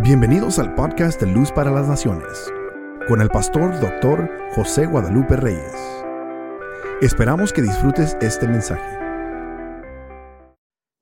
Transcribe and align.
Bienvenidos 0.00 0.58
al 0.58 0.74
podcast 0.74 1.18
de 1.18 1.26
Luz 1.26 1.50
para 1.50 1.70
las 1.70 1.88
Naciones, 1.88 2.52
con 3.08 3.22
el 3.22 3.30
pastor 3.30 3.80
doctor 3.80 4.30
José 4.54 4.84
Guadalupe 4.84 5.36
Reyes. 5.36 5.72
Esperamos 7.00 7.50
que 7.50 7.62
disfrutes 7.62 8.14
este 8.20 8.46
mensaje. 8.46 8.98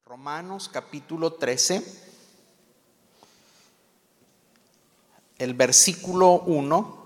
Romanos 0.07 0.71
capítulo 0.73 1.33
13, 1.33 1.85
el 5.39 5.55
versículo 5.55 6.43
1. 6.47 7.05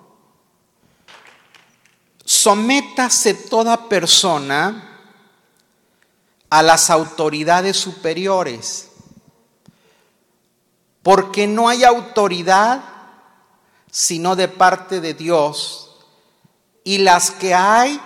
Sométase 2.23 3.33
toda 3.33 3.89
persona 3.89 5.07
a 6.51 6.63
las 6.63 6.91
autoridades 6.91 7.79
superiores 7.79 8.88
porque 11.09 11.47
no 11.47 11.71
hay 11.71 11.85
autoridad 11.85 12.85
sino 13.91 14.37
de 14.37 14.47
parte 14.47 15.01
de 15.01 15.15
Dios, 15.15 15.97
y 16.85 16.99
las 16.99 17.31
que 17.31 17.55
hay 17.55 17.99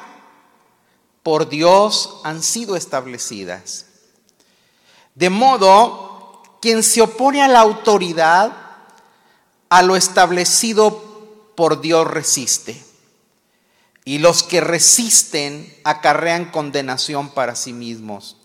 por 1.25 1.49
Dios 1.49 2.21
han 2.23 2.45
sido 2.45 2.77
establecidas. 2.77 3.87
De 5.17 5.31
modo, 5.31 6.45
quien 6.61 6.85
se 6.85 7.03
opone 7.03 7.43
a 7.43 7.49
la 7.49 7.59
autoridad, 7.59 8.53
a 9.69 9.83
lo 9.83 9.97
establecido 9.97 11.03
por 11.57 11.81
Dios 11.81 12.07
resiste. 12.07 12.81
Y 14.05 14.19
los 14.19 14.45
que 14.45 14.61
resisten 14.61 15.77
acarrean 15.83 16.53
condenación 16.53 17.31
para 17.31 17.57
sí 17.57 17.73
mismos. 17.73 18.37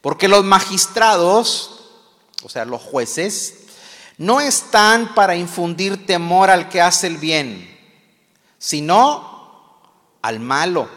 Porque 0.00 0.26
los 0.26 0.44
magistrados, 0.44 1.92
o 2.42 2.48
sea, 2.48 2.64
los 2.64 2.82
jueces, 2.82 3.57
no 4.18 4.40
están 4.40 5.14
para 5.14 5.36
infundir 5.36 6.04
temor 6.04 6.50
al 6.50 6.68
que 6.68 6.80
hace 6.80 7.06
el 7.06 7.18
bien, 7.18 7.76
sino 8.58 9.80
al 10.20 10.40
malo. 10.40 10.88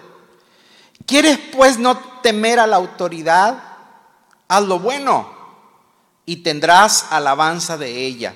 ¿Quieres 1.06 1.38
pues 1.56 1.78
no 1.78 1.98
temer 2.22 2.60
a 2.60 2.68
la 2.68 2.78
autoridad? 2.78 3.64
Haz 4.48 4.64
lo 4.64 4.80
bueno 4.80 5.30
y 6.26 6.38
tendrás 6.38 7.08
alabanza 7.12 7.78
de 7.78 8.06
ella. 8.06 8.36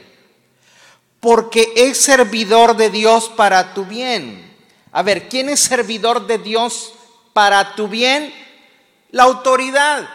Porque 1.19 1.73
es 1.75 1.99
servidor 1.99 2.75
de 2.77 2.89
Dios 2.91 3.29
para 3.29 3.73
tu 3.73 3.85
bien. 3.85 4.55
A 4.91 5.01
ver, 5.01 5.27
¿quién 5.27 5.49
es 5.49 5.61
servidor 5.61 6.27
de 6.27 6.37
Dios 6.37 6.93
para 7.33 7.75
tu 7.75 7.87
bien? 7.87 8.33
La 9.09 9.23
autoridad. 9.23 10.07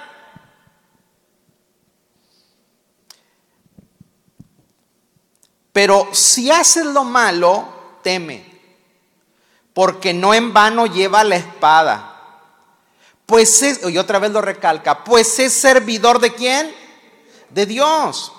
Pero 5.73 6.09
si 6.13 6.51
haces 6.51 6.85
lo 6.87 7.05
malo, 7.05 7.67
teme, 8.03 8.45
porque 9.73 10.13
no 10.13 10.35
en 10.35 10.53
vano 10.53 10.87
lleva 10.87 11.25
la 11.25 11.37
espada. 11.37 12.07
Pues 13.27 13.63
es, 13.63 13.89
y 13.89 13.97
otra 13.97 14.19
vez 14.19 14.33
lo 14.33 14.41
recalca, 14.41 15.05
pues 15.05 15.39
es 15.39 15.53
servidor 15.53 16.19
de 16.19 16.35
quién? 16.35 16.75
De 17.51 17.67
Dios. 17.67 18.33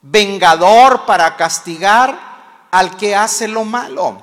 Vengador 0.00 1.06
para 1.06 1.36
castigar 1.36 2.66
al 2.70 2.96
que 2.96 3.16
hace 3.16 3.48
lo 3.48 3.64
malo. 3.64 4.22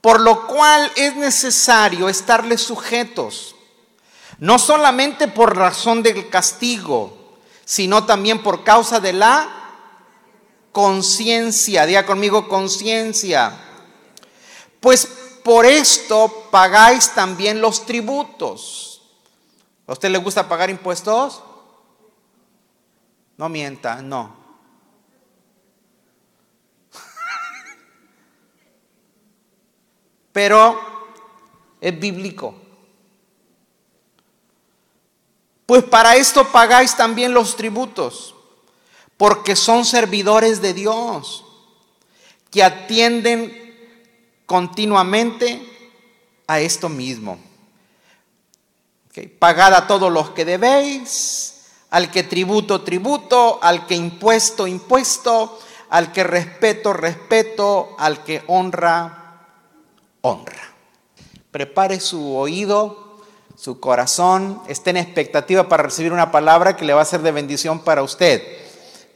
Por 0.00 0.20
lo 0.20 0.46
cual 0.46 0.90
es 0.96 1.16
necesario 1.16 2.08
estarle 2.08 2.56
sujetos, 2.58 3.56
no 4.38 4.58
solamente 4.58 5.28
por 5.28 5.56
razón 5.56 6.02
del 6.02 6.28
castigo, 6.28 7.36
sino 7.64 8.04
también 8.04 8.42
por 8.42 8.62
causa 8.62 9.00
de 9.00 9.12
la 9.12 9.55
conciencia, 10.76 11.86
diga 11.86 12.04
conmigo 12.04 12.48
conciencia. 12.48 13.50
Pues 14.78 15.06
por 15.42 15.64
esto 15.64 16.48
pagáis 16.50 17.14
también 17.14 17.62
los 17.62 17.86
tributos. 17.86 19.00
¿A 19.86 19.92
usted 19.92 20.10
le 20.10 20.18
gusta 20.18 20.46
pagar 20.46 20.68
impuestos? 20.68 21.42
No 23.38 23.48
mienta, 23.48 24.02
no. 24.02 24.36
Pero 30.34 30.78
es 31.80 31.98
bíblico. 31.98 32.54
Pues 35.64 35.84
para 35.84 36.16
esto 36.16 36.46
pagáis 36.52 36.94
también 36.94 37.32
los 37.32 37.56
tributos 37.56 38.35
porque 39.16 39.56
son 39.56 39.84
servidores 39.84 40.60
de 40.60 40.74
Dios, 40.74 41.44
que 42.50 42.62
atienden 42.62 43.52
continuamente 44.44 45.60
a 46.46 46.60
esto 46.60 46.88
mismo. 46.88 47.38
Pagad 49.38 49.74
a 49.74 49.86
todos 49.86 50.12
los 50.12 50.30
que 50.30 50.44
debéis, 50.44 51.54
al 51.90 52.10
que 52.10 52.22
tributo, 52.22 52.82
tributo, 52.82 53.58
al 53.62 53.86
que 53.86 53.94
impuesto, 53.94 54.66
impuesto, 54.66 55.58
al 55.88 56.12
que 56.12 56.22
respeto, 56.22 56.92
respeto, 56.92 57.96
al 57.98 58.22
que 58.22 58.42
honra, 58.48 59.46
honra. 60.20 60.74
Prepare 61.50 62.00
su 62.00 62.36
oído, 62.36 63.22
su 63.56 63.80
corazón, 63.80 64.60
esté 64.68 64.90
en 64.90 64.98
expectativa 64.98 65.66
para 65.66 65.84
recibir 65.84 66.12
una 66.12 66.30
palabra 66.30 66.76
que 66.76 66.84
le 66.84 66.92
va 66.92 67.00
a 67.00 67.06
ser 67.06 67.22
de 67.22 67.32
bendición 67.32 67.78
para 67.78 68.02
usted 68.02 68.65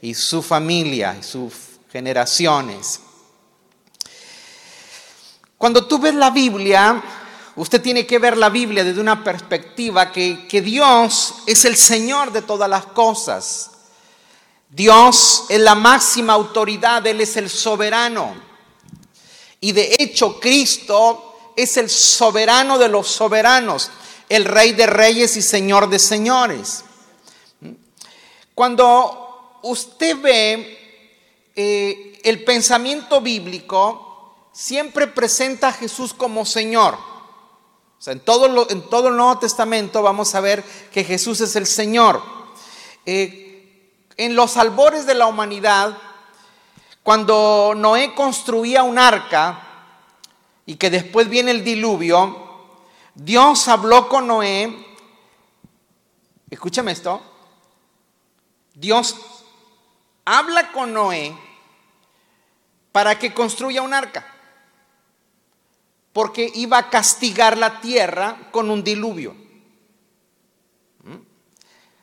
y 0.01 0.13
su 0.13 0.41
familia 0.41 1.15
y 1.19 1.23
sus 1.23 1.53
generaciones. 1.91 2.99
Cuando 5.57 5.85
tú 5.85 5.99
ves 5.99 6.15
la 6.15 6.31
Biblia, 6.31 7.01
usted 7.55 7.81
tiene 7.81 8.07
que 8.07 8.17
ver 8.17 8.35
la 8.35 8.49
Biblia 8.49 8.83
desde 8.83 8.99
una 8.99 9.23
perspectiva 9.23 10.11
que, 10.11 10.47
que 10.47 10.61
Dios 10.61 11.35
es 11.45 11.65
el 11.65 11.77
Señor 11.77 12.31
de 12.31 12.41
todas 12.41 12.69
las 12.69 12.87
cosas. 12.87 13.71
Dios 14.69 15.45
es 15.49 15.59
la 15.59 15.75
máxima 15.75 16.33
autoridad, 16.33 17.05
Él 17.05 17.21
es 17.21 17.37
el 17.37 17.49
soberano. 17.49 18.33
Y 19.59 19.73
de 19.73 19.95
hecho 19.99 20.39
Cristo 20.39 21.51
es 21.55 21.77
el 21.77 21.89
soberano 21.89 22.79
de 22.79 22.87
los 22.87 23.07
soberanos, 23.07 23.91
el 24.29 24.45
rey 24.45 24.71
de 24.71 24.87
reyes 24.87 25.37
y 25.37 25.41
señor 25.41 25.89
de 25.89 25.99
señores. 25.99 26.85
Cuando 28.55 29.30
usted 29.63 30.19
ve 30.21 30.77
eh, 31.55 32.19
el 32.23 32.43
pensamiento 32.43 33.21
bíblico, 33.21 34.47
siempre 34.51 35.07
presenta 35.07 35.69
a 35.69 35.73
Jesús 35.73 36.13
como 36.13 36.45
Señor. 36.45 36.95
O 36.95 38.01
sea, 38.03 38.13
en 38.13 38.19
todo, 38.19 38.47
el 38.47 39.15
Nuevo 39.15 39.37
Testamento 39.37 40.01
vamos 40.01 40.33
a 40.33 40.41
ver 40.41 40.63
que 40.91 41.03
Jesús 41.03 41.41
es 41.41 41.55
el 41.55 41.67
Señor. 41.67 42.21
Eh, 43.05 43.91
en 44.17 44.35
los 44.35 44.57
albores 44.57 45.05
de 45.05 45.13
la 45.13 45.27
humanidad, 45.27 45.97
cuando 47.03 47.73
Noé 47.75 48.13
construía 48.15 48.83
un 48.83 48.97
arca 48.97 49.67
y 50.65 50.75
que 50.75 50.89
después 50.89 51.29
viene 51.29 51.51
el 51.51 51.63
diluvio, 51.63 52.49
Dios 53.13 53.67
habló 53.67 54.07
con 54.07 54.27
Noé. 54.27 54.87
Escúchame 56.49 56.91
esto. 56.91 57.21
Dios 58.73 59.15
habla 60.25 60.71
con 60.71 60.93
Noé 60.93 61.35
para 62.91 63.17
que 63.17 63.33
construya 63.33 63.81
un 63.81 63.93
arca, 63.93 64.25
porque 66.13 66.51
iba 66.55 66.77
a 66.77 66.89
castigar 66.89 67.57
la 67.57 67.79
tierra 67.79 68.49
con 68.51 68.69
un 68.69 68.83
diluvio. 68.83 69.35
¿Mm? 71.03 71.15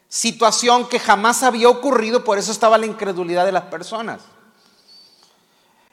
Situación 0.08 0.88
que 0.88 0.98
jamás 0.98 1.42
había 1.42 1.68
ocurrido, 1.68 2.24
por 2.24 2.38
eso 2.38 2.52
estaba 2.52 2.78
la 2.78 2.86
incredulidad 2.86 3.44
de 3.44 3.52
las 3.52 3.64
personas. 3.64 4.22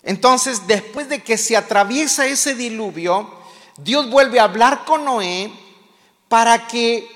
Entonces, 0.03 0.67
después 0.67 1.09
de 1.09 1.23
que 1.23 1.37
se 1.37 1.57
atraviesa 1.57 2.27
ese 2.27 2.55
diluvio, 2.55 3.27
Dios 3.77 4.09
vuelve 4.09 4.39
a 4.39 4.43
hablar 4.43 4.85
con 4.85 5.03
Noé 5.03 5.51
para 6.29 6.67
que 6.67 7.09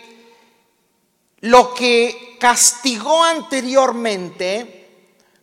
lo 1.42 1.74
que 1.74 2.38
castigó 2.39 3.24
anteriormente, 3.24 4.79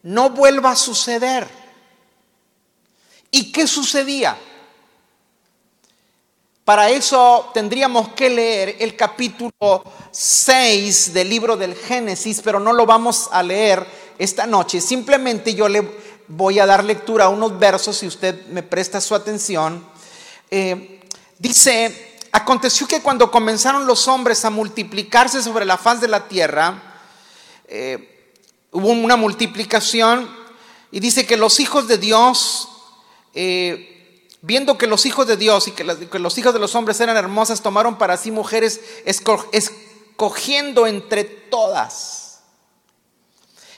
no 0.06 0.31
vuelva 0.31 0.70
a 0.70 0.76
suceder. 0.76 1.49
¿Y 3.32 3.50
qué 3.50 3.67
sucedía? 3.67 4.38
Para 6.64 6.91
eso 6.91 7.50
tendríamos 7.53 8.11
que 8.11 8.31
leer 8.31 8.76
el 8.79 8.94
capítulo 8.94 9.53
6 10.12 11.12
del 11.12 11.29
libro 11.29 11.56
del 11.56 11.75
Génesis, 11.75 12.41
pero 12.41 12.61
no 12.61 12.73
lo 12.73 12.87
vamos 12.87 13.29
a 13.32 13.43
leer 13.43 13.85
esta 14.17 14.47
noche. 14.47 14.81
Simplemente 14.81 15.55
yo 15.55 15.69
le 15.69 15.99
voy 16.29 16.61
a 16.61 16.67
dar 16.67 16.85
lectura 16.85 17.25
a 17.25 17.29
unos 17.29 17.58
versos, 17.58 17.97
si 17.97 18.06
usted 18.06 18.47
me 18.47 18.62
presta 18.62 19.00
su 19.00 19.12
atención. 19.12 19.85
Eh, 20.53 21.00
dice, 21.37 22.17
aconteció 22.31 22.87
que 22.87 23.03
cuando 23.03 23.29
comenzaron 23.29 23.87
los 23.88 24.06
hombres 24.06 24.44
a 24.44 24.50
multiplicarse 24.50 25.43
sobre 25.43 25.64
la 25.64 25.76
faz 25.76 26.00
de 26.00 26.08
la 26.08 26.29
tierra, 26.29 27.00
eh, 27.67 28.16
hubo 28.76 28.90
una 28.90 29.17
multiplicación 29.17 30.28
Y 30.93 31.00
dice 31.00 31.26
que 31.26 31.37
los 31.37 31.61
hijos 31.61 31.88
de 31.88 31.99
Dios, 31.99 32.69
eh, 33.34 34.28
viendo 34.43 34.78
que 34.78 34.87
los 34.87 35.05
hijos 35.06 35.26
de 35.26 35.37
Dios 35.37 35.67
y 35.69 35.73
que, 35.73 35.82
los 35.84 36.38
hijos 36.38 36.52
de 36.52 36.61
los 36.61 36.75
hombres 36.75 37.00
eran 37.00 37.17
hermosas, 37.17 37.62
tomaron 37.62 37.96
para 37.96 38.17
sí 38.17 38.31
mujeres 38.31 38.81
escogiendo 39.05 40.87
entre 40.87 41.25
todas. 41.25 42.40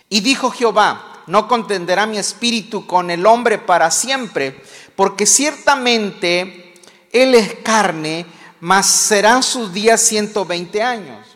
Y 0.09 0.21
dijo 0.21 0.51
Jehová, 0.51 1.23
no 1.27 1.49
contenderá 1.49 2.07
mi 2.07 2.19
espíritu 2.19 2.87
con 2.87 3.11
el 3.11 3.25
hombre 3.25 3.59
para 3.59 3.91
siempre, 3.91 4.61
porque 4.97 5.27
ciertamente 5.27 6.75
él 7.13 7.35
es 7.35 7.55
carne, 7.63 8.27
mas 8.61 8.87
serán 8.87 9.43
sus 9.43 9.73
días 9.73 10.01
120 10.01 10.83
años. 10.83 11.27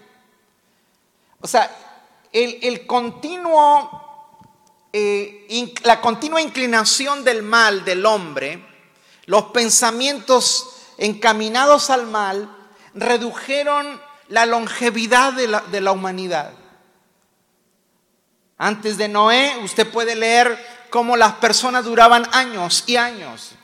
O 1.40 1.48
sea, 1.48 1.74
el, 2.32 2.86
continuo, 2.86 4.38
eh, 4.92 5.74
la 5.84 6.00
continua 6.00 6.40
inclinación 6.40 7.24
del 7.24 7.42
mal 7.42 7.84
del 7.84 8.06
hombre, 8.06 8.64
los 9.26 9.44
pensamientos 9.46 10.76
encaminados 10.98 11.90
al 11.90 12.06
mal, 12.06 12.48
redujeron 12.94 14.00
la 14.28 14.46
longevidad 14.46 15.32
de 15.34 15.48
la, 15.48 15.60
de 15.60 15.80
la 15.80 15.92
humanidad. 15.92 16.52
Antes 18.58 18.96
de 18.96 19.08
Noé, 19.08 19.58
usted 19.62 19.90
puede 19.90 20.14
leer 20.14 20.86
cómo 20.90 21.16
las 21.16 21.32
personas 21.34 21.84
duraban 21.84 22.26
años 22.32 22.84
y 22.86 22.96
años. 22.96 23.56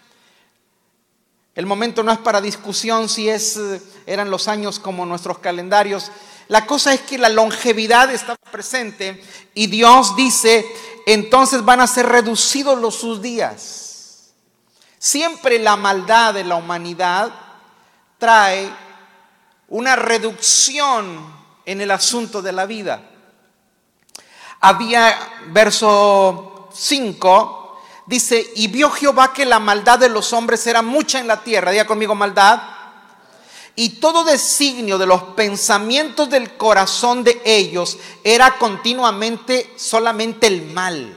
El 1.54 1.66
momento 1.66 2.02
no 2.02 2.12
es 2.12 2.18
para 2.18 2.40
discusión 2.40 3.08
si 3.08 3.28
es, 3.28 3.56
eh, 3.56 3.82
eran 4.06 4.30
los 4.30 4.46
años 4.46 4.78
como 4.78 5.04
nuestros 5.04 5.38
calendarios. 5.38 6.10
La 6.48 6.66
cosa 6.66 6.94
es 6.94 7.02
que 7.02 7.18
la 7.18 7.28
longevidad 7.28 8.10
está 8.10 8.36
presente 8.36 9.22
y 9.54 9.66
Dios 9.66 10.16
dice, 10.16 10.66
entonces 11.06 11.64
van 11.64 11.80
a 11.80 11.86
ser 11.86 12.06
reducidos 12.06 12.78
los 12.78 12.94
sus 12.94 13.20
días. 13.20 14.32
Siempre 14.98 15.58
la 15.58 15.76
maldad 15.76 16.34
de 16.34 16.44
la 16.44 16.56
humanidad 16.56 17.30
trae 18.18 18.68
una 19.68 19.94
reducción 19.94 21.34
en 21.64 21.80
el 21.80 21.90
asunto 21.90 22.40
de 22.40 22.52
la 22.52 22.66
vida. 22.66 23.02
Había 24.60 25.16
verso 25.48 26.70
5 26.72 27.58
dice, 28.08 28.52
y 28.56 28.68
vio 28.68 28.90
Jehová 28.90 29.34
que 29.34 29.44
la 29.44 29.58
maldad 29.58 29.98
de 29.98 30.08
los 30.08 30.32
hombres 30.32 30.66
era 30.66 30.80
mucha 30.80 31.20
en 31.20 31.28
la 31.28 31.42
tierra, 31.42 31.70
diga 31.70 31.86
conmigo 31.86 32.14
maldad, 32.14 32.58
y 33.80 34.00
todo 34.00 34.25
designio 34.25 34.98
de 34.98 35.06
los 35.06 35.22
pensamientos 35.22 36.28
del 36.28 36.56
corazón 36.56 37.22
de 37.22 37.40
ellos 37.44 37.96
era 38.25 38.58
continuamente 38.58 39.72
solamente 39.76 40.48
el 40.48 40.66
mal. 40.72 41.16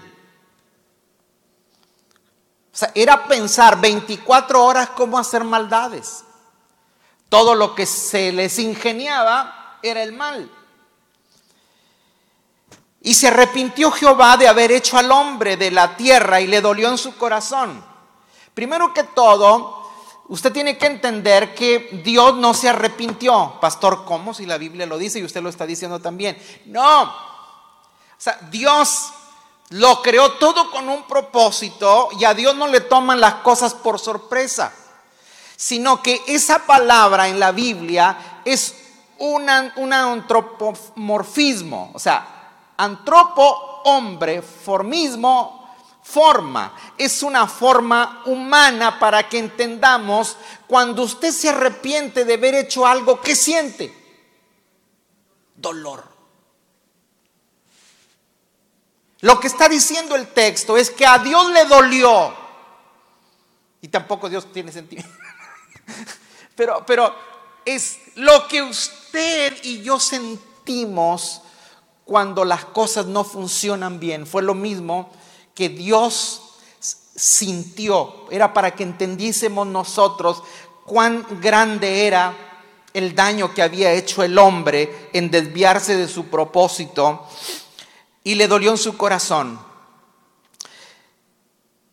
O 2.72 2.78
sea, 2.78 2.92
era 2.94 3.26
pensar 3.28 3.82
24 3.82 4.64
horas 4.64 4.92
cómo 4.92 5.18
hacer 5.18 5.44
maldades. 5.44 6.24
Todo 7.30 7.56
lo 7.56 7.74
que 7.74 7.88
se 7.88 8.32
les 8.32 8.60
ingeniaba 8.60 9.80
era 9.82 10.04
el 10.04 10.14
mal. 10.14 10.48
Y 13.02 13.16
se 13.16 13.30
arrepintió 13.30 13.90
Jehová 13.90 14.38
de 14.38 14.48
haber 14.48 14.72
hecho 14.72 15.00
al 15.00 15.12
hombre 15.12 15.58
de 15.58 15.72
la 15.72 15.98
tierra 15.98 16.40
y 16.40 16.46
le 16.46 16.62
dolió 16.62 16.90
en 16.90 17.00
su 17.00 17.18
corazón. 17.18 17.84
Primero 18.54 18.94
que 18.94 19.04
todo, 19.04 19.81
usted 20.32 20.52
tiene 20.52 20.78
que 20.78 20.88
entender 20.88 21.54
que 21.54 22.02
Dios 22.04 22.36
no 22.38 22.54
se 22.54 22.70
arrepintió. 22.70 23.58
Pastor, 23.60 24.06
¿cómo? 24.06 24.34
Si 24.34 24.46
la 24.46 24.58
Biblia 24.58 24.86
lo 24.86 24.98
dice 24.98 25.20
y 25.20 25.24
usted 25.24 25.44
lo 25.44 25.50
está 25.50 25.66
diciendo 25.66 26.00
también. 26.00 26.38
No. 26.66 27.04
O 27.04 27.12
sea, 28.18 28.40
Dios 28.50 29.12
lo 29.70 30.02
creó 30.02 30.34
todo 30.34 30.70
con 30.72 30.90
un 30.90 31.04
propósito 31.04 32.10
y 32.18 32.24
a 32.24 32.34
Dios 32.34 32.56
no 32.56 32.68
le 32.68 32.80
toman 32.82 33.20
las 33.20 33.36
cosas 33.36 33.74
por 33.74 34.00
sorpresa, 34.00 34.74
sino 35.56 36.02
que 36.02 36.22
esa 36.28 36.66
palabra 36.66 37.28
en 37.28 37.40
la 37.40 37.52
Biblia 37.52 38.42
es 38.46 38.76
un 39.18 39.50
antropomorfismo. 39.50 41.92
O 41.94 42.00
sea, 42.00 42.42
Antropo, 42.82 43.82
hombre, 43.84 44.42
formismo, 44.42 45.61
forma. 46.04 46.74
Es 46.98 47.24
una 47.24 47.48
forma 47.48 48.24
humana 48.26 49.00
para 49.00 49.28
que 49.28 49.38
entendamos 49.38 50.38
cuando 50.68 51.04
usted 51.04 51.32
se 51.32 51.50
arrepiente 51.50 52.26
de 52.26 52.34
haber 52.34 52.56
hecho 52.56 52.86
algo 52.86 53.22
que 53.22 53.36
siente. 53.36 53.94
Dolor. 55.56 56.12
Lo 59.22 59.40
que 59.40 59.48
está 59.48 59.70
diciendo 59.70 60.16
el 60.16 60.28
texto 60.28 60.76
es 60.78 60.90
que 60.90 61.06
a 61.06 61.20
Dios 61.20 61.52
le 61.52 61.66
dolió. 61.66 62.34
Y 63.82 63.88
tampoco 63.88 64.30
Dios 64.30 64.52
tiene 64.52 64.72
sentido. 64.72 65.04
Pero, 66.56 66.86
pero 66.86 67.16
es 67.66 67.98
lo 68.16 68.48
que 68.48 68.62
usted 68.62 69.58
y 69.64 69.82
yo 69.82 70.00
sentimos 70.00 71.42
cuando 72.06 72.46
las 72.46 72.66
cosas 72.66 73.08
no 73.08 73.24
funcionan 73.24 74.00
bien. 74.00 74.28
Fue 74.28 74.44
lo 74.44 74.54
mismo 74.54 75.12
que 75.62 75.70
Dios 75.70 76.42
sintió. 77.16 78.26
Era 78.32 78.52
para 78.52 78.74
que 78.74 78.82
entendiésemos 78.82 79.68
nosotros 79.68 80.42
cuán 80.88 81.24
grande 81.40 82.08
era 82.08 82.34
el 82.96 83.14
daño 83.14 83.54
que 83.54 83.62
había 83.62 83.92
hecho 83.92 84.24
el 84.24 84.40
hombre 84.40 85.12
en 85.14 85.30
desviarse 85.30 85.96
de 85.96 86.08
su 86.08 86.26
propósito 86.30 87.28
y 88.24 88.34
le 88.34 88.48
dolió 88.48 88.72
en 88.72 88.80
su 88.80 88.98
corazón. 88.98 89.60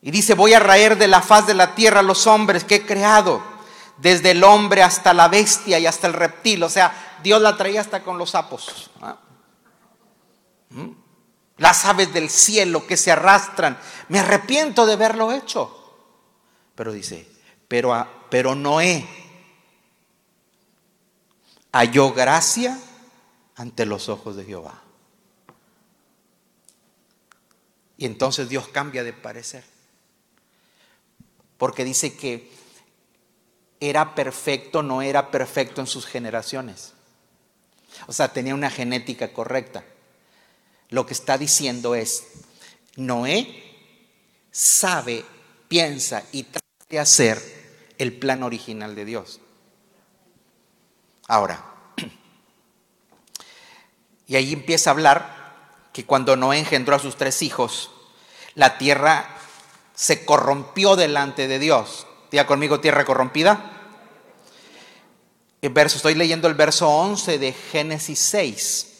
Y 0.00 0.10
dice, 0.12 0.32
voy 0.32 0.54
a 0.54 0.60
raer 0.60 0.96
de 0.96 1.08
la 1.08 1.20
faz 1.20 1.46
de 1.46 1.52
la 1.52 1.74
tierra 1.74 2.00
los 2.00 2.26
hombres 2.26 2.64
que 2.64 2.76
he 2.76 2.86
creado, 2.86 3.42
desde 3.98 4.30
el 4.30 4.44
hombre 4.44 4.82
hasta 4.82 5.12
la 5.12 5.28
bestia 5.28 5.78
y 5.78 5.84
hasta 5.84 6.06
el 6.06 6.14
reptil. 6.14 6.62
O 6.62 6.70
sea, 6.70 7.18
Dios 7.22 7.42
la 7.42 7.54
traía 7.54 7.82
hasta 7.82 8.02
con 8.02 8.16
los 8.16 8.30
sapos. 8.30 8.90
¿Mm? 10.70 11.07
Las 11.58 11.84
aves 11.84 12.12
del 12.12 12.30
cielo 12.30 12.86
que 12.86 12.96
se 12.96 13.10
arrastran. 13.10 13.78
Me 14.08 14.20
arrepiento 14.20 14.86
de 14.86 14.94
haberlo 14.94 15.32
hecho. 15.32 15.74
Pero 16.74 16.92
dice, 16.92 17.28
pero, 17.66 18.06
pero 18.30 18.54
Noé 18.54 19.06
halló 21.72 22.12
gracia 22.12 22.78
ante 23.56 23.84
los 23.86 24.08
ojos 24.08 24.36
de 24.36 24.44
Jehová. 24.44 24.82
Y 27.96 28.06
entonces 28.06 28.48
Dios 28.48 28.68
cambia 28.68 29.02
de 29.02 29.12
parecer. 29.12 29.64
Porque 31.56 31.84
dice 31.84 32.16
que 32.16 32.52
era 33.80 34.14
perfecto, 34.14 34.84
no 34.84 35.02
era 35.02 35.32
perfecto 35.32 35.80
en 35.80 35.88
sus 35.88 36.06
generaciones. 36.06 36.94
O 38.06 38.12
sea, 38.12 38.32
tenía 38.32 38.54
una 38.54 38.70
genética 38.70 39.32
correcta. 39.32 39.84
Lo 40.90 41.04
que 41.04 41.12
está 41.12 41.36
diciendo 41.36 41.94
es, 41.94 42.24
Noé 42.96 43.64
sabe, 44.50 45.24
piensa 45.68 46.24
y 46.32 46.44
trata 46.44 46.66
de 46.88 46.98
hacer 46.98 47.58
el 47.98 48.14
plan 48.14 48.42
original 48.42 48.94
de 48.94 49.04
Dios. 49.04 49.40
Ahora, 51.26 51.62
y 54.26 54.36
ahí 54.36 54.52
empieza 54.52 54.90
a 54.90 54.94
hablar 54.94 55.88
que 55.92 56.06
cuando 56.06 56.36
Noé 56.36 56.58
engendró 56.58 56.96
a 56.96 57.00
sus 57.00 57.16
tres 57.16 57.42
hijos, 57.42 57.90
la 58.54 58.78
tierra 58.78 59.36
se 59.94 60.24
corrompió 60.24 60.96
delante 60.96 61.48
de 61.48 61.58
Dios. 61.58 62.06
Diga 62.30 62.46
conmigo, 62.46 62.80
tierra 62.80 63.04
corrompida. 63.04 63.74
El 65.60 65.70
verso, 65.70 65.96
estoy 65.96 66.14
leyendo 66.14 66.48
el 66.48 66.54
verso 66.54 66.88
11 66.88 67.38
de 67.38 67.52
Génesis 67.52 68.18
6 68.20 68.97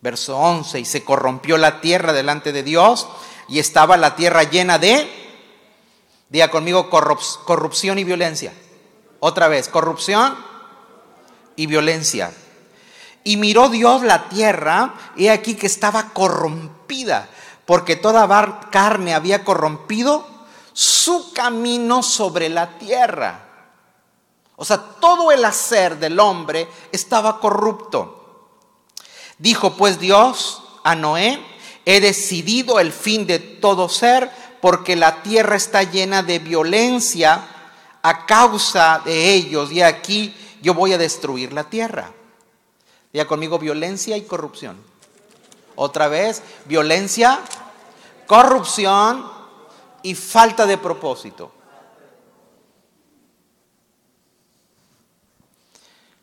verso 0.00 0.36
11, 0.36 0.80
y 0.80 0.84
se 0.84 1.04
corrompió 1.04 1.56
la 1.58 1.80
tierra 1.80 2.12
delante 2.12 2.52
de 2.52 2.62
Dios 2.62 3.08
y 3.48 3.58
estaba 3.58 3.96
la 3.96 4.16
tierra 4.16 4.44
llena 4.44 4.78
de, 4.78 5.08
diga 6.28 6.50
conmigo, 6.50 6.90
corrupción 6.90 7.98
y 7.98 8.04
violencia. 8.04 8.52
Otra 9.20 9.48
vez, 9.48 9.68
corrupción 9.68 10.36
y 11.54 11.66
violencia. 11.66 12.32
Y 13.24 13.36
miró 13.36 13.68
Dios 13.68 14.02
la 14.02 14.28
tierra, 14.28 14.94
y 15.16 15.28
aquí 15.28 15.54
que 15.54 15.66
estaba 15.66 16.10
corrompida, 16.10 17.28
porque 17.64 17.96
toda 17.96 18.68
carne 18.70 19.14
había 19.14 19.44
corrompido 19.44 20.26
su 20.72 21.32
camino 21.32 22.02
sobre 22.02 22.48
la 22.48 22.78
tierra. 22.78 23.46
O 24.56 24.64
sea, 24.64 24.78
todo 24.78 25.32
el 25.32 25.44
hacer 25.44 25.98
del 25.98 26.18
hombre 26.20 26.68
estaba 26.92 27.40
corrupto. 27.40 28.15
Dijo 29.38 29.74
pues 29.74 29.98
Dios 29.98 30.62
a 30.82 30.94
Noé, 30.94 31.40
he 31.84 32.00
decidido 32.00 32.80
el 32.80 32.92
fin 32.92 33.26
de 33.26 33.38
todo 33.38 33.88
ser 33.88 34.30
porque 34.60 34.96
la 34.96 35.22
tierra 35.22 35.56
está 35.56 35.82
llena 35.82 36.22
de 36.22 36.38
violencia 36.38 37.46
a 38.02 38.26
causa 38.26 39.02
de 39.04 39.34
ellos 39.34 39.70
y 39.72 39.82
aquí 39.82 40.34
yo 40.62 40.74
voy 40.74 40.92
a 40.92 40.98
destruir 40.98 41.52
la 41.52 41.64
tierra. 41.64 42.12
Ya 43.12 43.26
conmigo 43.26 43.58
violencia 43.58 44.16
y 44.16 44.22
corrupción. 44.22 44.76
Otra 45.76 46.08
vez, 46.08 46.42
violencia, 46.64 47.40
corrupción 48.26 49.30
y 50.02 50.14
falta 50.14 50.66
de 50.66 50.78
propósito. 50.78 51.52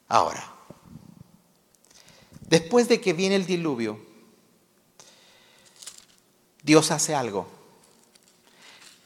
Ahora, 0.10 0.53
después 2.54 2.88
de 2.88 3.02
que 3.02 3.14
viene 3.14 3.36
el 3.36 3.48
diluvio, 3.48 4.00
Dios 6.62 6.92
hace 6.92 7.16
algo 7.16 7.48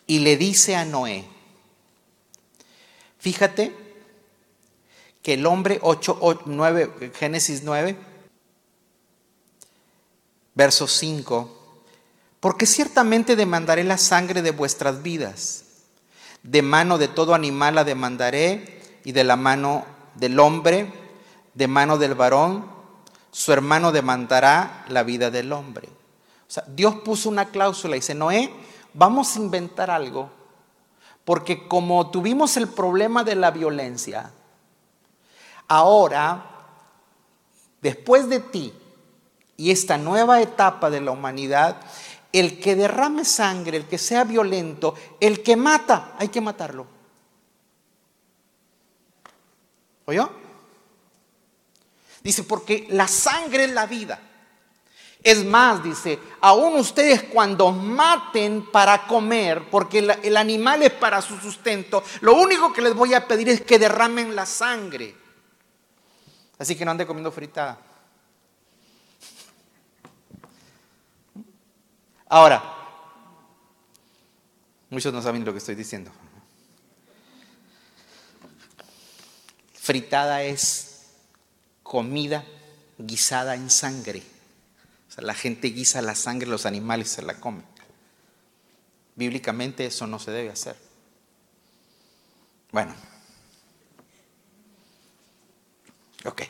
y 0.05 0.19
le 0.19 0.35
dice 0.35 0.75
a 0.75 0.83
Noé, 0.83 1.23
fíjate 3.19 3.73
que 5.23 5.35
el 5.35 5.45
hombre 5.45 5.79
8, 5.81 6.43
9, 6.45 7.11
Génesis 7.15 7.63
9, 7.63 7.95
verso 10.53 10.85
5, 10.85 11.83
porque 12.41 12.65
ciertamente 12.65 13.37
demandaré 13.37 13.85
la 13.85 13.97
sangre 13.97 14.41
de 14.41 14.51
vuestras 14.51 15.03
vidas, 15.03 15.63
de 16.43 16.61
mano 16.61 16.97
de 16.97 17.07
todo 17.07 17.33
animal 17.33 17.75
la 17.75 17.85
demandaré 17.85 18.81
y 19.05 19.13
de 19.13 19.23
la 19.23 19.37
mano 19.37 19.85
del 20.15 20.37
hombre, 20.37 20.91
de 21.53 21.67
mano 21.69 21.97
del 21.97 22.13
varón, 22.13 22.76
su 23.37 23.53
hermano 23.53 23.91
demandará 23.91 24.83
la 24.87 25.03
vida 25.03 25.29
del 25.29 25.53
hombre. 25.53 25.87
O 25.87 26.49
sea, 26.51 26.63
Dios 26.65 26.95
puso 27.05 27.29
una 27.29 27.45
cláusula 27.45 27.95
y 27.95 27.99
dice, 27.99 28.15
Noé, 28.15 28.51
vamos 28.95 29.35
a 29.35 29.39
inventar 29.39 29.91
algo, 29.91 30.31
porque 31.23 31.67
como 31.67 32.09
tuvimos 32.09 32.57
el 32.57 32.67
problema 32.67 33.23
de 33.23 33.35
la 33.35 33.51
violencia, 33.51 34.31
ahora, 35.67 36.45
después 37.79 38.27
de 38.27 38.39
ti 38.39 38.73
y 39.55 39.69
esta 39.69 39.99
nueva 39.99 40.41
etapa 40.41 40.89
de 40.89 41.01
la 41.01 41.11
humanidad, 41.11 41.75
el 42.33 42.59
que 42.59 42.75
derrame 42.75 43.23
sangre, 43.23 43.77
el 43.77 43.85
que 43.85 43.99
sea 43.99 44.23
violento, 44.23 44.95
el 45.19 45.43
que 45.43 45.55
mata, 45.55 46.15
hay 46.17 46.29
que 46.29 46.41
matarlo. 46.41 46.87
¿Oyó? 50.05 50.46
Dice, 52.23 52.43
porque 52.43 52.87
la 52.89 53.07
sangre 53.07 53.65
es 53.65 53.71
la 53.71 53.85
vida. 53.85 54.19
Es 55.23 55.43
más, 55.43 55.83
dice, 55.83 56.19
aún 56.41 56.75
ustedes 56.75 57.23
cuando 57.23 57.71
maten 57.71 58.71
para 58.71 59.07
comer, 59.07 59.69
porque 59.69 59.99
el, 59.99 60.37
animal 60.37 60.83
es 60.83 60.93
para 60.93 61.21
su 61.21 61.37
sustento, 61.37 62.03
lo 62.21 62.35
único 62.35 62.71
que 62.71 62.81
les 62.81 62.93
voy 62.93 63.13
a 63.13 63.27
pedir 63.27 63.49
es 63.49 63.61
que 63.61 63.79
derramen 63.79 64.35
la 64.35 64.45
sangre. 64.45 65.15
Así 66.59 66.75
que 66.75 66.85
no 66.85 66.91
ande 66.91 67.05
comiendo 67.05 67.31
fritada. 67.31 67.77
Ahora, 72.29 72.63
muchos 74.89 75.13
no 75.13 75.21
saben 75.21 75.43
lo 75.43 75.51
que 75.51 75.59
estoy 75.59 75.75
diciendo. 75.75 76.11
Fritada 79.73 80.43
es 80.43 80.86
comida 81.87 82.43
guisada 82.97 83.55
en 83.55 83.69
sangre. 83.69 84.21
O 85.07 85.11
sea, 85.11 85.23
la 85.23 85.33
gente 85.33 85.69
guisa 85.69 86.01
la 86.01 86.15
sangre 86.15 86.47
los 86.47 86.65
animales 86.65 87.09
se 87.09 87.21
la 87.21 87.39
come. 87.39 87.63
Bíblicamente 89.15 89.85
eso 89.85 90.05
no 90.05 90.19
se 90.19 90.31
debe 90.31 90.49
hacer. 90.49 90.75
Bueno. 92.71 92.93
Ok. 96.25 96.43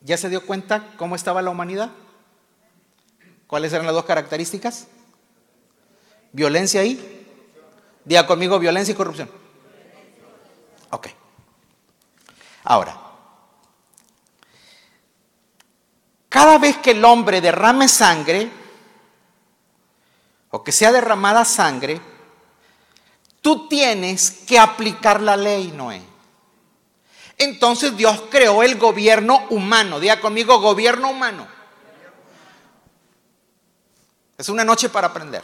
¿Ya 0.00 0.16
se 0.16 0.30
dio 0.30 0.46
cuenta 0.46 0.94
cómo 0.96 1.14
estaba 1.14 1.42
la 1.42 1.50
humanidad? 1.50 1.90
¿Cuáles 3.46 3.72
eran 3.72 3.84
las 3.84 3.94
dos 3.94 4.06
características? 4.06 4.88
Violencia 6.32 6.84
y... 6.84 7.26
Diga 8.04 8.26
conmigo, 8.26 8.58
violencia 8.58 8.92
y 8.92 8.96
corrupción. 8.96 9.30
Ok. 10.90 11.08
Ahora, 12.70 12.94
cada 16.28 16.58
vez 16.58 16.76
que 16.76 16.90
el 16.90 17.02
hombre 17.02 17.40
derrame 17.40 17.88
sangre, 17.88 18.50
o 20.50 20.62
que 20.62 20.70
sea 20.70 20.92
derramada 20.92 21.46
sangre, 21.46 21.98
tú 23.40 23.68
tienes 23.68 24.42
que 24.46 24.58
aplicar 24.58 25.22
la 25.22 25.34
ley, 25.34 25.72
Noé. 25.74 26.02
Entonces 27.38 27.96
Dios 27.96 28.24
creó 28.30 28.62
el 28.62 28.76
gobierno 28.76 29.46
humano. 29.48 29.98
Diga 29.98 30.20
conmigo, 30.20 30.60
gobierno 30.60 31.08
humano. 31.08 31.48
Es 34.36 34.50
una 34.50 34.62
noche 34.62 34.90
para 34.90 35.06
aprender. 35.06 35.42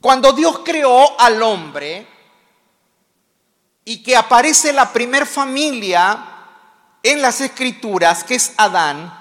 Cuando 0.00 0.32
Dios 0.32 0.62
creó 0.64 1.20
al 1.20 1.40
hombre 1.44 2.17
y 3.88 4.02
que 4.02 4.14
aparece 4.14 4.70
la 4.74 4.92
primer 4.92 5.26
familia 5.26 6.22
en 7.02 7.22
las 7.22 7.40
escrituras, 7.40 8.22
que 8.22 8.34
es 8.34 8.52
Adán, 8.58 9.18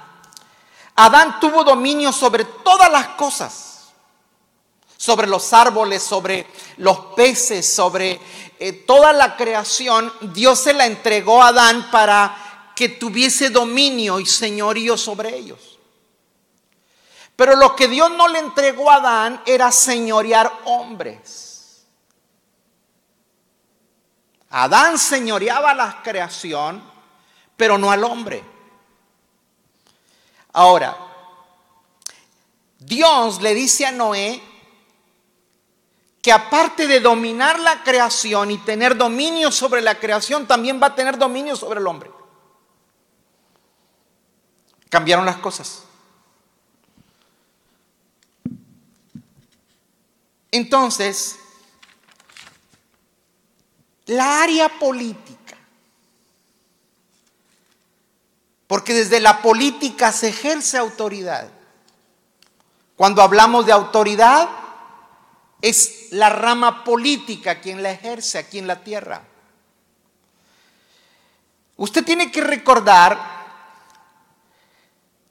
Adán 0.94 1.40
tuvo 1.40 1.64
dominio 1.64 2.12
sobre 2.12 2.44
todas 2.44 2.92
las 2.92 3.08
cosas 3.10 3.64
sobre 4.98 5.28
los 5.28 5.54
árboles, 5.54 6.04
sobre 6.04 6.48
los 6.78 6.98
peces, 7.16 7.72
sobre 7.72 8.20
eh, 8.60 8.74
toda 8.74 9.14
la 9.14 9.38
creación, 9.38 10.12
Dios 10.34 10.60
se 10.60 10.74
la 10.74 10.86
entregó 10.86 11.42
a 11.42 11.50
Adán 11.50 11.90
para 11.92 12.74
que 12.76 12.90
tuviese 12.90 13.50
dominio 13.52 14.20
y 14.20 14.26
señorío 14.26 14.98
sobre 14.98 15.38
ellos. 15.38 15.80
Pero 17.38 17.56
lo 17.56 17.74
que 17.74 17.88
Dios 17.88 18.12
no 18.12 18.28
le 18.28 18.40
entregó 18.40 18.92
a 18.92 18.96
Adán 18.96 19.42
era 19.46 19.72
señorear 19.72 20.52
hombres. 20.66 21.47
Adán 24.50 24.98
señoreaba 24.98 25.74
la 25.74 26.02
creación, 26.02 26.82
pero 27.56 27.78
no 27.78 27.92
al 27.92 28.04
hombre. 28.04 28.44
Ahora, 30.54 30.98
Dios 32.80 33.42
le 33.42 33.54
dice 33.54 33.86
a 33.86 33.92
Noé, 33.92 34.42
que 36.22 36.32
aparte 36.34 36.88
de 36.88 37.00
dominar 37.00 37.58
la 37.60 37.84
creación 37.84 38.52
y 38.52 38.58
tener 38.58 38.98
dominio 38.98 39.50
sobre 39.50 39.82
la 39.82 39.96
creación, 39.98 40.46
también 40.46 40.78
va 40.82 40.88
a 40.88 40.96
tener 40.96 41.18
dominio 41.18 41.56
sobre 41.56 41.80
el 41.80 41.88
hombre. 41.88 42.12
Cambiaron 44.90 45.26
las 45.26 45.38
cosas. 45.38 45.84
Entonces, 50.52 51.40
la 54.08 54.42
área 54.42 54.70
política, 54.70 55.56
porque 58.68 58.94
desde 58.94 59.20
la 59.20 59.42
política 59.42 60.12
se 60.12 60.30
ejerce 60.30 60.78
autoridad. 60.78 61.50
Cuando 62.96 63.22
hablamos 63.22 63.66
de 63.66 63.72
autoridad, 63.72 64.50
es 65.62 66.08
la 66.12 66.30
rama 66.30 66.84
política 66.84 67.62
quien 67.62 67.84
la 67.84 67.92
ejerce 67.92 68.38
aquí 68.38 68.60
en 68.60 68.68
la 68.68 68.84
tierra. 68.84 69.24
Usted 71.78 72.04
tiene 72.04 72.32
que 72.32 72.42
recordar 72.42 73.38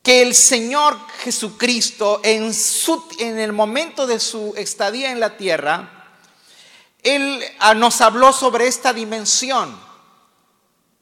que 0.03 0.23
el 0.23 0.37
Señor 0.37 0.97
Jesucristo 1.19 2.21
en, 2.23 2.55
su, 2.55 3.05
en 3.19 3.41
el 3.41 3.53
momento 3.53 4.07
de 4.07 4.21
su 4.21 4.55
estadía 4.57 5.11
en 5.11 5.19
la 5.19 5.37
tierra, 5.37 5.96
Él 7.07 7.41
ah, 7.61 7.73
nos 7.73 8.01
habló 8.01 8.33
sobre 8.33 8.67
esta 8.67 8.93
dimensión 8.93 9.79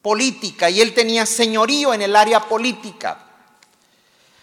política 0.02 0.68
y 0.68 0.82
Él 0.82 0.92
tenía 0.92 1.24
señorío 1.24 1.94
en 1.94 2.02
el 2.02 2.14
área 2.14 2.40
política. 2.40 3.24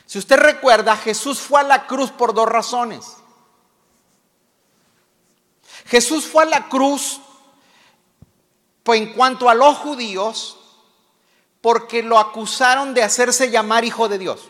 Si 0.07 0.17
usted 0.17 0.37
recuerda, 0.37 0.97
Jesús 0.97 1.39
fue 1.39 1.59
a 1.59 1.63
la 1.63 1.85
cruz 1.85 2.09
por 2.09 2.33
dos 2.33 2.49
razones. 2.49 3.17
Jesús 5.85 6.25
fue 6.25 6.45
a 6.45 6.47
la 6.47 6.67
cruz 6.67 7.21
pues, 8.81 8.99
en 8.99 9.13
cuanto 9.13 9.47
a 9.47 9.53
los 9.53 9.77
judíos 9.77 10.57
porque 11.61 12.01
lo 12.01 12.17
acusaron 12.17 12.95
de 12.95 13.03
hacerse 13.03 13.51
llamar 13.51 13.85
hijo 13.85 14.09
de 14.09 14.17
Dios. 14.17 14.49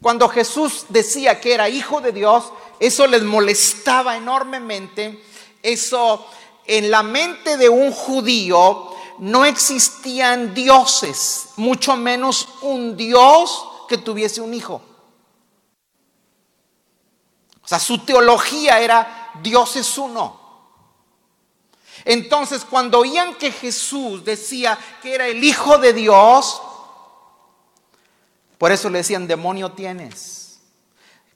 Cuando 0.00 0.26
Jesús 0.30 0.86
decía 0.88 1.38
que 1.38 1.52
era 1.52 1.68
hijo 1.68 2.00
de 2.00 2.12
Dios, 2.12 2.50
eso 2.80 3.06
les 3.06 3.22
molestaba 3.22 4.16
enormemente. 4.16 5.22
Eso 5.64 6.26
en 6.66 6.90
la 6.90 7.02
mente 7.02 7.56
de 7.56 7.70
un 7.70 7.90
judío 7.90 8.90
no 9.18 9.46
existían 9.46 10.52
dioses, 10.52 11.48
mucho 11.56 11.96
menos 11.96 12.46
un 12.60 12.98
Dios 12.98 13.66
que 13.88 13.96
tuviese 13.96 14.42
un 14.42 14.52
hijo. 14.52 14.82
O 17.62 17.66
sea, 17.66 17.78
su 17.78 17.98
teología 18.00 18.78
era 18.78 19.30
Dios 19.42 19.76
es 19.76 19.96
uno. 19.96 20.44
Entonces, 22.04 22.62
cuando 22.66 22.98
oían 22.98 23.36
que 23.36 23.50
Jesús 23.50 24.22
decía 24.22 24.78
que 25.00 25.14
era 25.14 25.26
el 25.26 25.42
Hijo 25.42 25.78
de 25.78 25.94
Dios, 25.94 26.60
por 28.58 28.70
eso 28.70 28.90
le 28.90 28.98
decían, 28.98 29.26
demonio 29.26 29.72
tienes. 29.72 30.60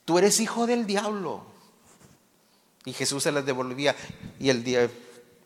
tú 0.05 0.19
eres 0.19 0.39
hijo 0.39 0.67
del 0.67 0.87
diablo. 0.87 1.58
Y 2.85 2.93
Jesús 2.93 3.23
se 3.23 3.33
las 3.33 3.45
devolvía. 3.45 3.95
Y 4.39 4.49
el 4.51 4.65
día, 4.65 4.91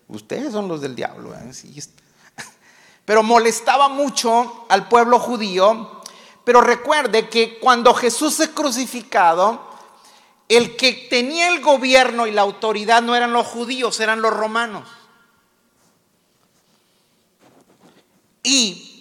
ustedes 0.09 0.53
son 0.53 0.69
los 0.69 0.81
del 0.81 0.95
diablo. 0.95 1.35
¿eh? 1.35 1.51
Pero 3.05 3.23
molestaba 3.23 3.89
mucho 3.89 4.67
al 4.69 4.89
pueblo 4.89 5.19
judío. 5.19 6.03
Pero 6.45 6.61
recuerde 6.61 7.29
que 7.29 7.59
cuando 7.59 7.95
Jesús 7.95 8.39
es 8.41 8.49
crucificado, 8.49 9.71
el 10.49 10.77
que 10.77 10.93
tenía 11.09 11.49
el 11.49 11.61
gobierno 11.61 12.27
y 12.27 12.33
la 12.33 12.43
autoridad 12.43 13.01
no 13.03 13.15
eran 13.15 13.33
los 13.33 13.47
judíos, 13.47 14.01
eran 14.01 14.21
los 14.21 14.33
romanos. 14.33 14.89
Y 18.43 18.93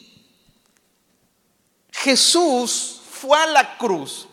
Jesús 1.91 3.01
fue 3.11 3.37
a 3.37 3.47
la 3.47 3.77
cruz 3.77 4.27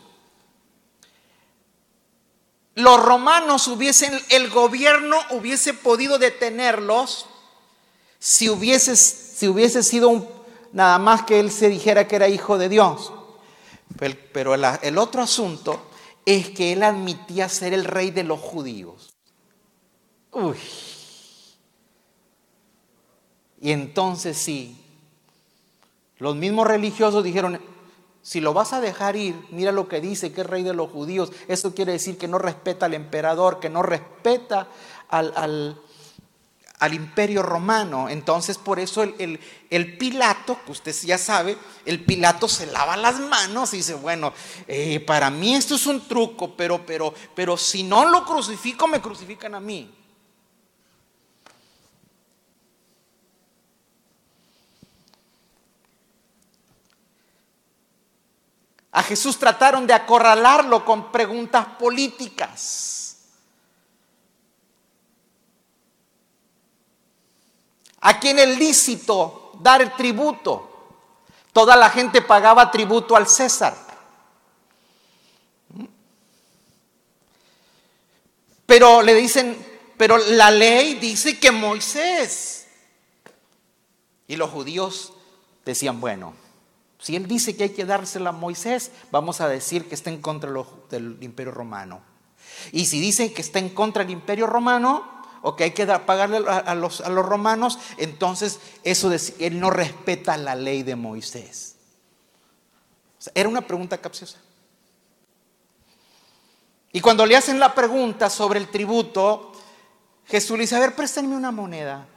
los 2.75 3.03
romanos 3.03 3.67
hubiesen, 3.67 4.17
el 4.29 4.49
gobierno 4.49 5.17
hubiese 5.31 5.73
podido 5.73 6.17
detenerlos 6.17 7.25
si 8.19 8.49
hubiese, 8.49 8.95
si 8.95 9.47
hubiese 9.47 9.83
sido 9.83 10.09
un, 10.09 10.27
nada 10.71 10.99
más 10.99 11.23
que 11.23 11.39
él 11.39 11.51
se 11.51 11.69
dijera 11.69 12.07
que 12.07 12.15
era 12.15 12.27
hijo 12.27 12.57
de 12.57 12.69
Dios. 12.69 13.13
Pero, 14.31 14.53
el, 14.53 14.65
el 14.81 14.97
otro 14.97 15.21
asunto 15.21 15.89
es 16.25 16.49
que 16.49 16.73
él 16.73 16.83
admitía 16.83 17.49
ser 17.49 17.73
el 17.73 17.85
rey 17.85 18.11
de 18.11 18.23
los 18.23 18.39
judíos. 18.39 19.13
Uy. 20.31 20.57
Y 23.61 23.71
entonces 23.71 24.37
sí, 24.37 24.77
los 26.17 26.35
mismos 26.35 26.67
religiosos 26.67 27.23
dijeron, 27.23 27.59
si 28.29 28.41
lo 28.41 28.53
vas 28.53 28.73
a 28.73 28.79
dejar 28.79 29.15
ir, 29.15 29.33
mira 29.49 29.71
lo 29.71 29.87
que 29.87 30.01
dice, 30.01 30.31
que 30.31 30.41
es 30.41 30.47
rey 30.47 30.61
de 30.61 30.75
los 30.75 30.91
judíos. 30.91 31.31
Eso 31.47 31.73
quiere 31.73 31.93
decir 31.93 32.15
que 32.15 32.27
no 32.27 32.37
respeta 32.37 32.85
al 32.85 32.93
emperador, 32.93 33.59
que 33.59 33.69
no 33.69 33.81
respeta 33.81 34.67
al, 35.09 35.81
imperio 36.91 37.41
romano. 37.41 38.07
Entonces, 38.07 38.59
por 38.59 38.79
eso 38.79 39.01
el, 39.01 39.39
el, 39.71 39.97
Pilato, 39.97 40.59
que 40.63 40.73
usted 40.73 40.95
ya 41.05 41.17
sabe, 41.17 41.57
el 41.87 42.05
Pilato 42.05 42.47
se 42.47 42.67
lava 42.67 42.95
las 42.97 43.19
manos 43.19 43.73
y 43.73 43.77
dice, 43.77 43.95
bueno, 43.95 44.31
eh, 44.67 44.99
para 44.99 45.31
mí 45.31 45.55
esto 45.55 45.73
es 45.73 45.87
un 45.87 46.07
truco, 46.07 46.55
pero, 46.55 46.85
pero, 46.85 47.11
pero 47.33 47.57
si 47.57 47.81
no 47.81 48.11
lo 48.11 48.25
crucifico, 48.25 48.87
me 48.87 49.01
crucifican 49.01 49.55
a 49.55 49.59
mí. 49.59 49.91
A 58.91 59.03
Jesús 59.03 59.37
trataron 59.37 59.85
de 59.85 59.93
acorralarlo 59.93 60.83
con 60.83 61.11
preguntas 61.11 61.65
políticas. 61.77 63.17
¿A 68.01 68.19
quién 68.19 68.39
es 68.39 68.57
lícito 68.57 69.51
dar 69.59 69.81
el 69.81 69.93
tributo? 69.95 70.65
Toda 71.53 71.75
la 71.75 71.89
gente 71.89 72.21
pagaba 72.21 72.71
tributo 72.71 73.15
al 73.15 73.27
César. 73.27 73.75
Pero 78.65 79.01
le 79.01 79.15
dicen, 79.15 79.57
pero 79.97 80.17
la 80.17 80.49
ley 80.51 80.95
dice 80.95 81.39
que 81.39 81.51
Moisés. 81.51 82.67
Y 84.27 84.35
los 84.35 84.49
judíos 84.51 85.11
decían, 85.65 85.99
bueno, 85.99 86.33
si 86.99 87.15
él 87.15 87.27
dice 87.27 87.55
que 87.55 87.63
hay 87.63 87.69
que 87.69 87.85
dársela 87.85 88.29
a 88.29 88.33
Moisés, 88.33 88.91
vamos 89.09 89.39
a 89.39 89.47
decir 89.47 89.87
que 89.87 89.95
está 89.95 90.09
en 90.09 90.21
contra 90.21 90.51
del 90.89 91.17
imperio 91.21 91.51
romano. 91.53 92.01
Y 92.73 92.85
si 92.85 92.99
dicen 92.99 93.33
que 93.33 93.41
está 93.41 93.59
en 93.59 93.69
contra 93.69 94.03
del 94.03 94.11
imperio 94.11 94.47
romano, 94.47 95.19
o 95.41 95.55
que 95.55 95.63
hay 95.63 95.71
que 95.71 95.85
pagarle 95.85 96.43
a 96.49 96.75
los, 96.75 96.99
a 96.99 97.09
los 97.09 97.25
romanos, 97.25 97.79
entonces 97.97 98.59
eso 98.83 99.09
de, 99.09 99.21
él 99.39 99.61
no 99.61 99.69
respeta 99.69 100.35
la 100.35 100.55
ley 100.55 100.83
de 100.83 100.97
Moisés. 100.97 101.77
era 103.33 103.47
una 103.47 103.61
pregunta 103.61 103.97
capciosa. 103.97 104.37
Y 106.91 106.99
cuando 106.99 107.25
le 107.25 107.37
hacen 107.37 107.59
la 107.59 107.73
pregunta 107.73 108.29
sobre 108.29 108.59
el 108.59 108.67
tributo, 108.67 109.53
Jesús 110.25 110.57
le 110.57 110.63
dice, 110.63 110.75
a 110.75 110.79
ver, 110.79 110.95
préstame 110.95 111.35
una 111.35 111.51
moneda. 111.51 112.07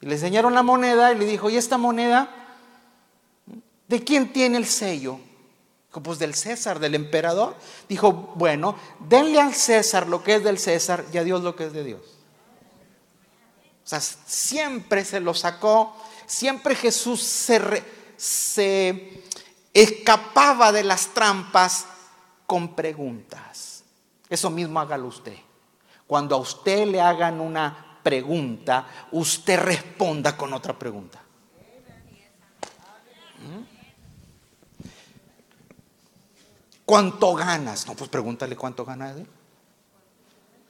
Le 0.00 0.14
enseñaron 0.14 0.54
la 0.54 0.62
moneda 0.62 1.12
y 1.12 1.18
le 1.18 1.24
dijo, 1.24 1.50
¿y 1.50 1.56
esta 1.56 1.78
moneda? 1.78 2.28
¿De 3.88 4.02
quién 4.02 4.32
tiene 4.32 4.58
el 4.58 4.66
sello? 4.66 5.18
Pues 6.02 6.18
del 6.18 6.34
César, 6.34 6.78
del 6.78 6.94
emperador. 6.94 7.56
Dijo, 7.88 8.12
bueno, 8.34 8.76
denle 9.00 9.40
al 9.40 9.54
César 9.54 10.08
lo 10.08 10.22
que 10.22 10.34
es 10.34 10.44
del 10.44 10.58
César 10.58 11.04
y 11.10 11.16
a 11.16 11.24
Dios 11.24 11.42
lo 11.42 11.56
que 11.56 11.64
es 11.64 11.72
de 11.72 11.84
Dios. 11.84 12.02
O 13.84 13.88
sea, 13.88 14.00
siempre 14.00 15.04
se 15.04 15.20
lo 15.20 15.32
sacó, 15.32 15.96
siempre 16.26 16.74
Jesús 16.74 17.22
se, 17.22 17.82
se 18.16 19.22
escapaba 19.72 20.72
de 20.72 20.84
las 20.84 21.08
trampas 21.14 21.86
con 22.46 22.74
preguntas. 22.74 23.84
Eso 24.28 24.50
mismo 24.50 24.80
hágalo 24.80 25.06
usted. 25.06 25.36
Cuando 26.06 26.34
a 26.34 26.38
usted 26.38 26.86
le 26.86 27.00
hagan 27.00 27.40
una 27.40 27.85
pregunta, 28.06 28.86
usted 29.10 29.58
responda 29.58 30.36
con 30.36 30.52
otra 30.52 30.78
pregunta. 30.78 31.20
¿Mm? 33.42 33.64
¿Cuánto 36.84 37.34
ganas? 37.34 37.84
No, 37.88 37.94
pues 37.94 38.08
pregúntale 38.08 38.54
cuánto 38.54 38.84
ganas. 38.84 39.16
O 39.16 39.24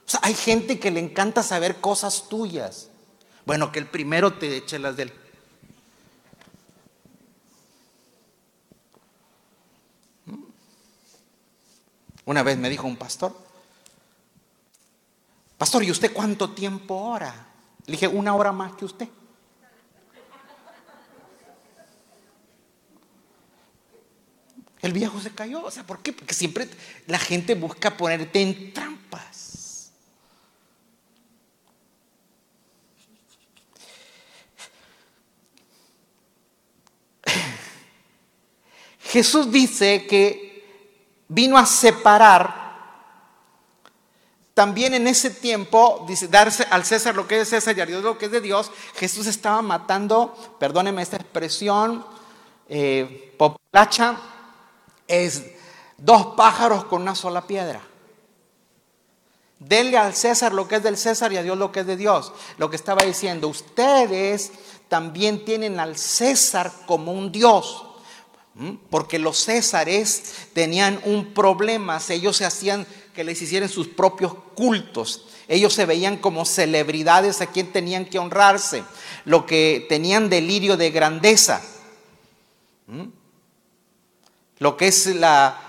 sea, 0.05 0.19
hay 0.23 0.33
gente 0.33 0.79
que 0.79 0.89
le 0.89 0.99
encanta 0.99 1.43
saber 1.43 1.79
cosas 1.79 2.27
tuyas. 2.27 2.89
Bueno, 3.45 3.71
que 3.71 3.77
el 3.77 3.85
primero 3.85 4.33
te 4.33 4.57
eche 4.57 4.79
las 4.79 4.97
del. 4.97 5.13
¿Mm? 10.25 10.43
Una 12.25 12.41
vez 12.41 12.57
me 12.57 12.71
dijo 12.71 12.87
un 12.87 12.97
pastor, 12.97 13.46
Pastor, 15.57 15.83
¿y 15.83 15.91
usted 15.91 16.13
cuánto 16.13 16.51
tiempo 16.51 16.95
ora? 16.95 17.47
Le 17.85 17.93
dije, 17.93 18.07
una 18.07 18.35
hora 18.35 18.51
más 18.51 18.73
que 18.73 18.85
usted. 18.85 19.07
El 24.81 24.93
viejo 24.93 25.19
se 25.19 25.31
cayó. 25.31 25.63
O 25.63 25.71
sea, 25.71 25.83
¿por 25.83 25.99
qué? 25.99 26.13
Porque 26.13 26.33
siempre 26.35 26.69
la 27.07 27.17
gente 27.17 27.55
busca 27.55 27.97
ponerte 27.97 28.41
en 28.41 28.71
trampas. 28.71 29.91
Jesús 38.99 39.51
dice 39.51 40.05
que 40.05 40.63
vino 41.27 41.57
a 41.57 41.65
separar 41.65 42.66
también 44.57 44.95
en 44.95 45.05
ese 45.05 45.29
tiempo, 45.29 46.03
dice, 46.07 46.27
darse 46.27 46.65
al 46.71 46.83
César 46.83 47.15
lo 47.15 47.27
que 47.27 47.39
es 47.39 47.49
César 47.49 47.77
y 47.77 47.81
a 47.81 47.85
Dios 47.85 48.03
lo 48.03 48.17
que 48.17 48.25
es 48.25 48.31
de 48.31 48.41
Dios, 48.41 48.71
Jesús 48.95 49.27
estaba 49.27 49.61
matando, 49.61 50.35
perdóneme 50.59 51.03
esta 51.03 51.17
expresión, 51.17 52.03
eh, 52.67 53.35
populacha, 53.37 54.17
es 55.07 55.43
dos 55.95 56.33
pájaros 56.35 56.85
con 56.85 57.03
una 57.03 57.13
sola 57.13 57.45
piedra. 57.45 57.81
Denle 59.59 59.95
al 59.95 60.15
César 60.15 60.55
lo 60.55 60.67
que 60.67 60.77
es 60.77 60.83
del 60.83 60.97
César 60.97 61.31
y 61.31 61.37
a 61.37 61.43
Dios 61.43 61.55
lo 61.55 61.71
que 61.71 61.81
es 61.81 61.85
de 61.85 61.95
Dios. 61.95 62.33
Lo 62.57 62.71
que 62.71 62.77
estaba 62.77 63.03
diciendo, 63.03 63.49
ustedes 63.49 64.51
también 64.87 65.45
tienen 65.45 65.79
al 65.79 65.97
César 65.99 66.71
como 66.87 67.11
un 67.11 67.31
Dios. 67.31 67.83
Porque 68.89 69.19
los 69.19 69.37
Césares 69.37 70.47
tenían 70.53 70.99
un 71.05 71.35
problema, 71.35 71.99
ellos 72.09 72.37
se 72.37 72.45
hacían 72.45 72.87
que 73.17 73.23
les 73.23 73.41
hicieran 73.41 73.67
sus 73.67 73.87
propios 73.87 74.35
cultos. 74.53 75.25
Ellos 75.47 75.73
se 75.73 75.87
veían 75.87 76.17
como 76.17 76.45
celebridades 76.45 77.41
a 77.41 77.47
quien 77.47 77.71
tenían 77.71 78.05
que 78.05 78.19
honrarse, 78.19 78.83
lo 79.25 79.47
que 79.47 79.87
tenían 79.89 80.29
delirio 80.29 80.77
de 80.77 80.91
grandeza. 80.91 81.63
¿Mm? 82.85 83.05
Lo 84.59 84.77
que 84.77 84.89
es 84.89 85.07
la, 85.15 85.59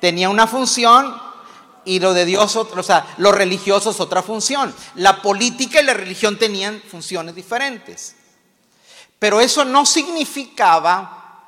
tenía 0.00 0.30
una 0.30 0.46
función 0.46 1.20
y 1.84 1.98
lo 2.00 2.14
de 2.14 2.24
Dios, 2.24 2.54
o 2.56 2.82
sea, 2.82 3.14
los 3.18 3.34
religiosos 3.34 4.00
otra 4.00 4.22
función. 4.22 4.74
La 4.94 5.22
política 5.22 5.80
y 5.80 5.84
la 5.84 5.94
religión 5.94 6.38
tenían 6.38 6.80
funciones 6.80 7.34
diferentes. 7.34 8.16
Pero 9.18 9.40
eso 9.40 9.64
no 9.64 9.86
significaba, 9.86 11.40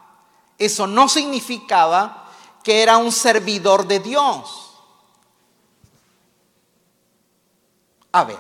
eso 0.58 0.86
no 0.86 1.08
significaba 1.08 2.28
que 2.62 2.82
era 2.82 2.96
un 2.96 3.12
servidor 3.12 3.86
de 3.86 4.00
Dios. 4.00 4.68
A 8.12 8.24
ver, 8.24 8.38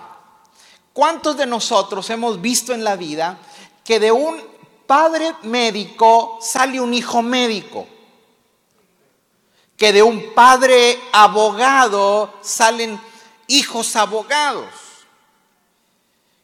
¿cuántos 0.92 1.36
de 1.36 1.46
nosotros 1.46 2.08
hemos 2.10 2.40
visto 2.40 2.72
en 2.72 2.84
la 2.84 2.96
vida 2.96 3.38
que 3.84 4.00
de 4.00 4.10
un 4.10 4.42
padre 4.86 5.34
médico 5.42 6.38
sale 6.40 6.80
un 6.80 6.94
hijo 6.94 7.22
médico? 7.22 7.86
Que 9.76 9.92
de 9.92 10.02
un 10.02 10.34
padre 10.34 10.98
abogado 11.12 12.34
salen 12.40 13.00
hijos 13.46 13.94
abogados. 13.94 14.87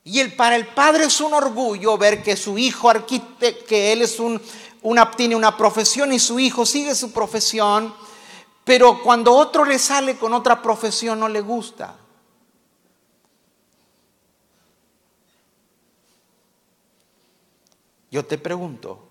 Y 0.05 0.21
el, 0.21 0.37
para 0.37 0.57
el 0.57 0.67
padre 0.69 1.05
es 1.07 1.21
un 1.23 1.33
orgullo 1.33 1.97
ver 1.97 2.23
que 2.23 2.37
su 2.37 2.59
hijo 2.59 2.91
arquitecto, 2.91 3.65
que 3.67 3.93
él 3.93 4.03
es 4.03 4.21
un, 4.21 4.41
una, 4.83 5.11
tiene 5.11 5.35
una 5.35 5.57
profesión 5.57 6.13
y 6.13 6.19
su 6.19 6.39
hijo 6.39 6.67
sigue 6.67 6.95
su 6.95 7.11
profesión, 7.11 7.95
pero 8.65 9.03
cuando 9.03 9.33
otro 9.33 9.65
le 9.65 9.79
sale 9.79 10.17
con 10.17 10.35
otra 10.35 10.61
profesión 10.61 11.19
no 11.21 11.29
le 11.29 11.41
gusta. 11.41 11.97
Yo 18.11 18.27
te 18.27 18.37
pregunto, 18.37 19.09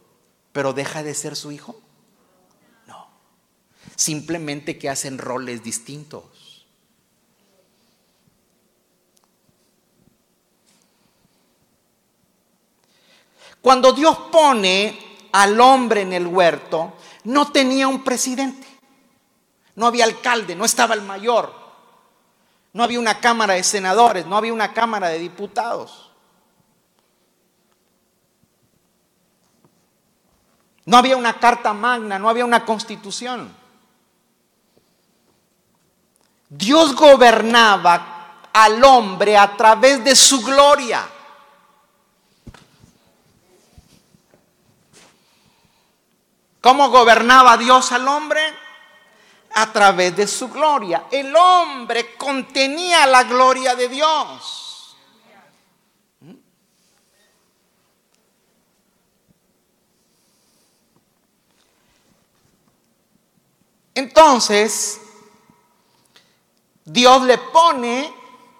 ¿pero 0.51 0.73
deja 0.73 1.01
de 1.01 1.15
ser 1.15 1.35
su 1.35 1.51
hijo? 1.51 1.75
No. 2.87 3.07
Simplemente 3.95 4.77
que 4.77 4.89
hacen 4.89 5.17
roles 5.17 5.63
distintos. 5.63 6.23
Cuando 13.63 13.93
Dios 13.93 14.17
pone 14.29 15.29
al 15.31 15.59
hombre 15.61 16.01
en 16.01 16.11
el 16.11 16.27
huerto, 16.27 16.95
no 17.23 17.49
tenía 17.49 17.87
un 17.87 18.03
presidente, 18.03 18.67
no 19.75 19.87
había 19.87 20.03
alcalde, 20.03 20.53
no 20.53 20.65
estaba 20.65 20.93
el 20.95 21.01
mayor, 21.01 21.53
no 22.73 22.83
había 22.83 22.99
una 22.99 23.21
cámara 23.21 23.53
de 23.53 23.63
senadores, 23.63 24.25
no 24.25 24.35
había 24.35 24.51
una 24.51 24.73
cámara 24.73 25.07
de 25.07 25.17
diputados. 25.17 26.11
No 30.83 30.97
había 30.97 31.15
una 31.15 31.39
carta 31.39 31.71
magna, 31.71 32.19
no 32.19 32.27
había 32.27 32.43
una 32.43 32.65
constitución. 32.65 33.55
Dios 36.49 36.93
gobernaba 36.93 38.41
al 38.51 38.83
hombre 38.83 39.37
a 39.37 39.55
través 39.55 40.03
de 40.03 40.17
su 40.17 40.41
gloria. 40.41 41.12
¿Cómo 46.63 46.89
gobernaba 46.89 47.57
Dios 47.57 47.91
al 47.91 48.07
hombre? 48.07 48.41
A 49.53 49.73
través 49.73 50.15
de 50.15 50.25
su 50.25 50.47
gloria. 50.47 51.07
El 51.11 51.35
hombre 51.35 52.15
contenía 52.15 53.05
la 53.05 53.23
gloria 53.23 53.75
de 53.75 53.89
Dios. 53.89 54.95
Entonces, 63.93 65.01
Dios 66.85 67.23
le 67.23 67.39
pone 67.39 68.13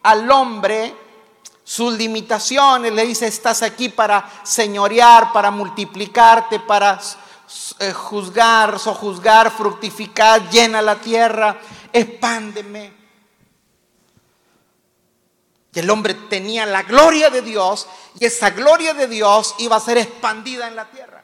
al 0.04 0.30
hombre 0.30 0.94
sus 1.63 1.94
limitaciones, 1.94 2.92
le 2.92 3.06
dice, 3.06 3.28
estás 3.28 3.62
aquí 3.62 3.88
para 3.88 4.30
señorear, 4.44 5.32
para 5.32 5.52
multiplicarte, 5.52 6.60
para 6.60 7.00
eh, 7.84 7.93
juzgar, 7.93 8.80
sojuzgar, 8.80 9.52
fructificar, 9.52 10.50
llena 10.50 10.82
la 10.82 11.00
tierra, 11.00 11.60
expándeme. 11.91 12.93
Y 15.74 15.80
el 15.80 15.89
hombre 15.89 16.13
tenía 16.13 16.65
la 16.65 16.84
gloria 16.84 17.30
de 17.30 17.41
Dios 17.41 17.88
y 18.19 18.26
esa 18.26 18.52
gloria 18.52 18.93
de 18.93 19.08
Dios 19.08 19.56
iba 19.58 19.76
a 19.76 19.80
ser 19.80 19.98
expandida 19.98 20.67
en 20.67 20.76
la 20.76 20.86
tierra. 20.86 21.24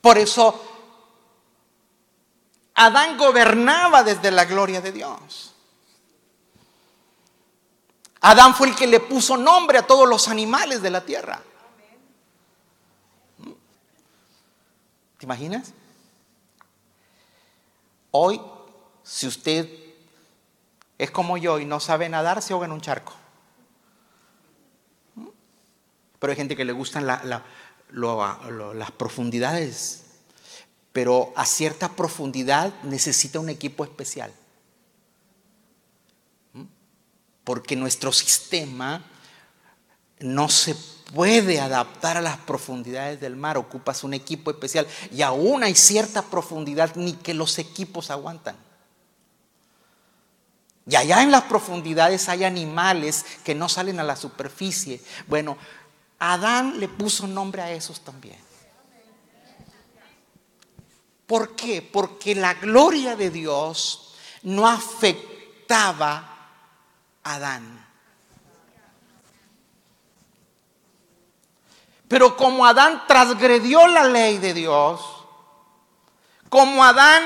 Por 0.00 0.16
eso 0.16 0.70
Adán 2.74 3.18
gobernaba 3.18 4.02
desde 4.02 4.30
la 4.30 4.46
gloria 4.46 4.80
de 4.80 4.92
Dios. 4.92 5.49
Adán 8.20 8.54
fue 8.54 8.68
el 8.68 8.76
que 8.76 8.86
le 8.86 9.00
puso 9.00 9.36
nombre 9.36 9.78
a 9.78 9.86
todos 9.86 10.08
los 10.08 10.28
animales 10.28 10.82
de 10.82 10.90
la 10.90 11.00
tierra. 11.00 11.42
¿Te 15.18 15.26
imaginas? 15.26 15.72
Hoy, 18.10 18.40
si 19.02 19.26
usted 19.26 19.68
es 20.98 21.10
como 21.10 21.38
yo 21.38 21.58
y 21.58 21.64
no 21.64 21.80
sabe 21.80 22.08
nadar, 22.08 22.42
se 22.42 22.52
ahoga 22.52 22.66
en 22.66 22.72
un 22.72 22.80
charco. 22.80 23.14
Pero 26.18 26.30
hay 26.30 26.36
gente 26.36 26.56
que 26.56 26.66
le 26.66 26.72
gustan 26.72 27.06
las 27.06 28.90
profundidades. 28.98 30.04
Pero 30.92 31.32
a 31.36 31.46
cierta 31.46 31.88
profundidad 31.90 32.74
necesita 32.82 33.40
un 33.40 33.48
equipo 33.48 33.84
especial 33.84 34.32
porque 37.44 37.76
nuestro 37.76 38.12
sistema 38.12 39.04
no 40.20 40.48
se 40.48 40.74
puede 41.12 41.60
adaptar 41.60 42.16
a 42.16 42.20
las 42.20 42.36
profundidades 42.38 43.20
del 43.20 43.36
mar, 43.36 43.58
ocupas 43.58 44.04
un 44.04 44.14
equipo 44.14 44.50
especial 44.50 44.86
y 45.12 45.22
aún 45.22 45.62
hay 45.62 45.74
cierta 45.74 46.22
profundidad 46.22 46.94
ni 46.94 47.14
que 47.14 47.34
los 47.34 47.58
equipos 47.58 48.10
aguantan. 48.10 48.56
Y 50.86 50.96
allá 50.96 51.22
en 51.22 51.30
las 51.30 51.42
profundidades 51.44 52.28
hay 52.28 52.44
animales 52.44 53.24
que 53.44 53.54
no 53.54 53.68
salen 53.68 54.00
a 54.00 54.04
la 54.04 54.16
superficie. 54.16 55.00
Bueno, 55.28 55.56
Adán 56.18 56.80
le 56.80 56.88
puso 56.88 57.26
nombre 57.26 57.62
a 57.62 57.72
esos 57.72 58.00
también. 58.00 58.38
¿Por 61.26 61.54
qué? 61.54 61.80
Porque 61.80 62.34
la 62.34 62.54
gloria 62.54 63.14
de 63.14 63.30
Dios 63.30 64.14
no 64.42 64.66
afectaba 64.66 66.39
Adán. 67.22 67.86
Pero 72.08 72.36
como 72.36 72.66
Adán 72.66 73.04
transgredió 73.06 73.86
la 73.86 74.04
ley 74.04 74.38
de 74.38 74.52
Dios, 74.52 75.00
como 76.48 76.82
Adán 76.84 77.22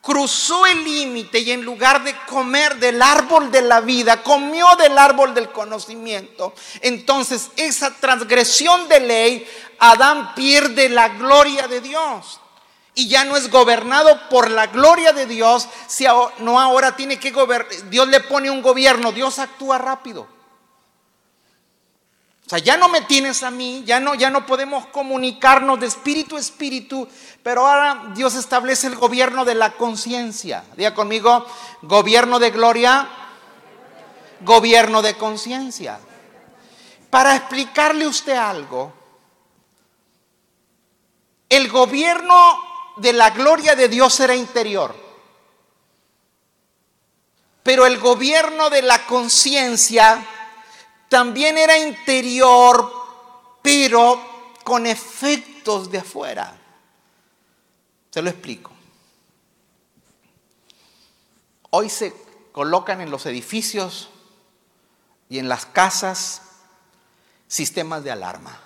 cruzó 0.00 0.66
el 0.66 0.84
límite 0.84 1.40
y 1.40 1.50
en 1.50 1.64
lugar 1.64 2.04
de 2.04 2.14
comer 2.26 2.76
del 2.76 3.02
árbol 3.02 3.50
de 3.50 3.62
la 3.62 3.80
vida, 3.80 4.22
comió 4.22 4.76
del 4.76 4.96
árbol 4.96 5.34
del 5.34 5.50
conocimiento, 5.50 6.54
entonces 6.82 7.50
esa 7.56 7.90
transgresión 7.94 8.86
de 8.86 9.00
ley, 9.00 9.48
Adán 9.80 10.34
pierde 10.34 10.88
la 10.88 11.08
gloria 11.08 11.66
de 11.66 11.80
Dios 11.80 12.40
y 12.94 13.08
ya 13.08 13.24
no 13.24 13.36
es 13.36 13.50
gobernado 13.50 14.28
por 14.28 14.50
la 14.50 14.68
gloria 14.68 15.12
de 15.12 15.26
Dios, 15.26 15.68
si 15.86 16.06
no 16.38 16.60
ahora 16.60 16.94
tiene 16.94 17.18
que 17.18 17.32
gobernar, 17.32 17.90
Dios 17.90 18.08
le 18.08 18.20
pone 18.20 18.50
un 18.50 18.62
gobierno, 18.62 19.12
Dios 19.12 19.38
actúa 19.38 19.78
rápido. 19.78 20.28
O 22.46 22.50
sea, 22.50 22.58
ya 22.58 22.76
no 22.76 22.88
me 22.88 23.00
tienes 23.00 23.42
a 23.42 23.50
mí, 23.50 23.82
ya 23.86 24.00
no, 24.00 24.14
ya 24.14 24.28
no 24.28 24.44
podemos 24.44 24.86
comunicarnos 24.88 25.80
de 25.80 25.86
espíritu 25.86 26.36
a 26.36 26.40
espíritu, 26.40 27.08
pero 27.42 27.66
ahora 27.66 28.12
Dios 28.14 28.34
establece 28.34 28.86
el 28.86 28.96
gobierno 28.96 29.46
de 29.46 29.54
la 29.54 29.72
conciencia. 29.72 30.62
Diga 30.76 30.94
conmigo, 30.94 31.46
gobierno 31.82 32.38
de 32.38 32.50
gloria, 32.50 33.08
gobierno 34.42 35.00
de 35.00 35.16
conciencia. 35.16 35.98
Para 37.08 37.34
explicarle 37.34 38.06
usted 38.06 38.36
algo, 38.36 38.92
el 41.48 41.68
gobierno 41.70 42.73
de 42.96 43.12
la 43.12 43.30
gloria 43.30 43.74
de 43.74 43.88
Dios 43.88 44.18
era 44.20 44.34
interior. 44.34 44.94
Pero 47.62 47.86
el 47.86 47.98
gobierno 47.98 48.70
de 48.70 48.82
la 48.82 49.06
conciencia 49.06 50.24
también 51.08 51.56
era 51.56 51.78
interior, 51.78 52.92
pero 53.62 54.20
con 54.62 54.86
efectos 54.86 55.90
de 55.90 55.98
afuera. 55.98 56.58
Se 58.10 58.20
lo 58.22 58.30
explico. 58.30 58.70
Hoy 61.70 61.88
se 61.90 62.14
colocan 62.52 63.00
en 63.00 63.10
los 63.10 63.26
edificios 63.26 64.10
y 65.28 65.38
en 65.38 65.48
las 65.48 65.66
casas 65.66 66.42
sistemas 67.48 68.04
de 68.04 68.12
alarma. 68.12 68.63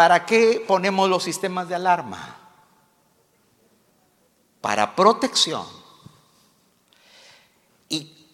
¿Para 0.00 0.24
qué 0.24 0.64
ponemos 0.66 1.10
los 1.10 1.22
sistemas 1.22 1.68
de 1.68 1.74
alarma? 1.74 2.34
Para 4.62 4.96
protección. 4.96 5.66
¿Y 7.90 8.26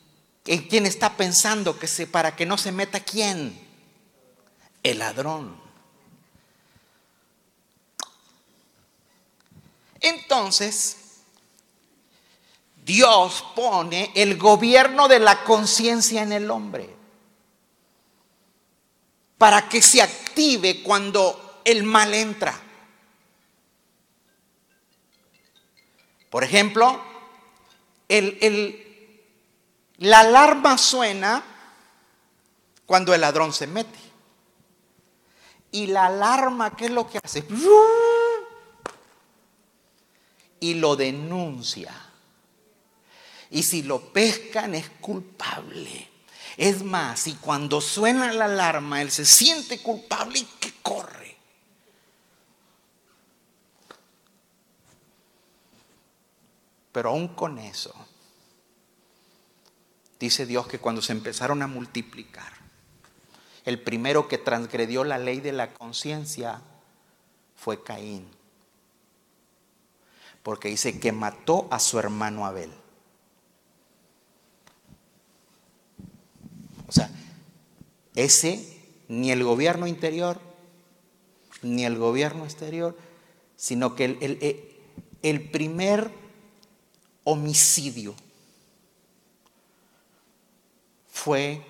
en 0.44 0.68
quién 0.68 0.86
está 0.86 1.16
pensando 1.16 1.76
que 1.76 1.88
se, 1.88 2.06
para 2.06 2.36
que 2.36 2.46
no 2.46 2.56
se 2.56 2.70
meta 2.70 3.00
quién? 3.00 3.60
El 4.84 5.00
ladrón. 5.00 5.60
Entonces, 9.98 10.98
Dios 12.84 13.44
pone 13.56 14.12
el 14.14 14.38
gobierno 14.38 15.08
de 15.08 15.18
la 15.18 15.42
conciencia 15.42 16.22
en 16.22 16.30
el 16.30 16.48
hombre 16.48 16.94
para 19.36 19.68
que 19.68 19.82
se 19.82 20.00
active 20.00 20.84
cuando 20.84 21.42
el 21.66 21.82
mal 21.82 22.14
entra. 22.14 22.58
Por 26.30 26.44
ejemplo, 26.44 27.02
la 29.98 30.20
alarma 30.20 30.78
suena 30.78 31.44
cuando 32.86 33.12
el 33.12 33.20
ladrón 33.20 33.52
se 33.52 33.66
mete. 33.66 33.98
Y 35.72 35.88
la 35.88 36.06
alarma, 36.06 36.76
¿qué 36.76 36.84
es 36.84 36.92
lo 36.92 37.10
que 37.10 37.18
hace? 37.22 37.44
Y 40.60 40.74
lo 40.74 40.94
denuncia. 40.94 41.92
Y 43.50 43.64
si 43.64 43.82
lo 43.82 44.12
pescan 44.12 44.76
es 44.76 44.88
culpable. 45.00 46.08
Es 46.56 46.84
más, 46.84 47.26
y 47.26 47.34
cuando 47.34 47.80
suena 47.80 48.32
la 48.32 48.44
alarma, 48.44 49.02
él 49.02 49.10
se 49.10 49.26
siente 49.26 49.82
culpable 49.82 50.38
y 50.38 50.44
que 50.60 50.72
corre. 50.80 51.25
Pero 56.96 57.10
aún 57.10 57.28
con 57.28 57.58
eso, 57.58 57.94
dice 60.18 60.46
Dios 60.46 60.66
que 60.66 60.78
cuando 60.78 61.02
se 61.02 61.12
empezaron 61.12 61.60
a 61.60 61.66
multiplicar, 61.66 62.50
el 63.66 63.78
primero 63.82 64.28
que 64.28 64.38
transgredió 64.38 65.04
la 65.04 65.18
ley 65.18 65.40
de 65.40 65.52
la 65.52 65.74
conciencia 65.74 66.62
fue 67.54 67.82
Caín. 67.82 68.26
Porque 70.42 70.68
dice 70.68 70.98
que 70.98 71.12
mató 71.12 71.68
a 71.70 71.80
su 71.80 71.98
hermano 71.98 72.46
Abel. 72.46 72.72
O 76.88 76.92
sea, 76.92 77.10
ese 78.14 78.80
ni 79.08 79.32
el 79.32 79.44
gobierno 79.44 79.86
interior 79.86 80.40
ni 81.60 81.84
el 81.84 81.98
gobierno 81.98 82.44
exterior, 82.44 82.96
sino 83.58 83.94
que 83.94 84.06
el, 84.06 84.80
el, 85.20 85.50
primer 85.50 86.24
homicidio 87.26 88.14
fue 91.08 91.62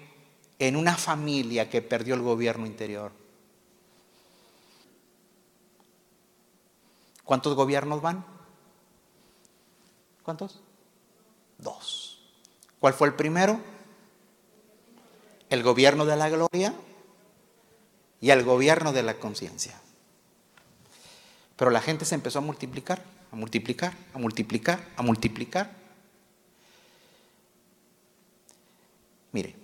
en 0.61 0.77
una 0.77 0.97
familia 0.97 1.69
que 1.69 1.83
perdió 1.83 2.15
el 2.15 2.23
gobierno 2.23 2.67
interior. 2.67 3.11
¿Cuántos 7.25 7.57
gobiernos 7.57 8.01
van? 8.01 8.25
¿Cuántos? 10.23 10.61
Dos. 11.59 12.21
¿Cuál 12.79 12.95
fue 12.95 13.09
el 13.09 13.15
primero? 13.15 13.61
el 15.51 15.63
gobierno 15.63 16.07
de 16.07 16.17
la 16.17 16.29
gloria 16.29 16.75
y 18.21 18.31
el 18.31 18.45
gobierno 18.45 18.93
de 18.93 19.03
la 19.03 19.15
conciencia. 19.15 19.79
Pero 21.57 21.71
la 21.71 21.81
gente 21.81 22.05
se 22.05 22.15
empezó 22.15 22.41
a 22.41 22.43
multiplicar, 22.43 23.03
multiplicar, 23.37 23.95
a 24.15 24.19
multiplicar, 24.19 24.89
a 24.97 25.03
multiplicar. 25.03 25.71
Mire, 29.33 29.55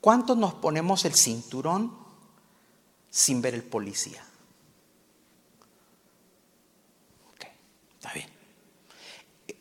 ¿cuántos 0.00 0.36
nos 0.36 0.54
ponemos 0.54 1.04
el 1.04 1.14
cinturón 1.14 1.96
sin 3.10 3.40
ver 3.40 3.54
el 3.54 3.62
policía? 3.62 4.24
Ok, 7.32 7.46
está 7.94 8.12
bien. 8.12 8.28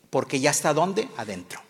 Porque 0.09 0.39
ya 0.39 0.51
está 0.51 0.73
dónde? 0.73 1.09
Adentro. 1.17 1.61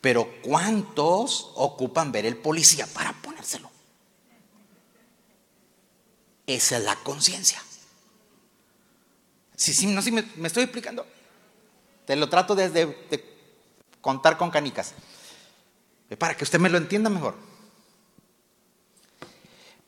Pero 0.00 0.28
¿cuántos 0.42 1.52
ocupan 1.56 2.12
ver 2.12 2.24
el 2.24 2.36
policía 2.36 2.86
para 2.86 3.12
ponérselo? 3.12 3.77
Esa 6.48 6.78
es 6.78 6.82
la 6.82 6.96
conciencia. 6.96 7.62
Sí, 9.54 9.74
sí, 9.74 9.86
no, 9.86 10.00
sí, 10.00 10.10
me, 10.10 10.24
estoy 10.44 10.62
explicando. 10.62 11.06
Te 12.06 12.16
lo 12.16 12.30
trato 12.30 12.54
desde 12.54 12.86
de 12.86 13.24
contar 14.00 14.38
con 14.38 14.50
canicas. 14.50 14.94
Para 16.18 16.34
que 16.34 16.44
usted 16.44 16.58
me 16.58 16.70
lo 16.70 16.78
entienda 16.78 17.10
mejor. 17.10 17.34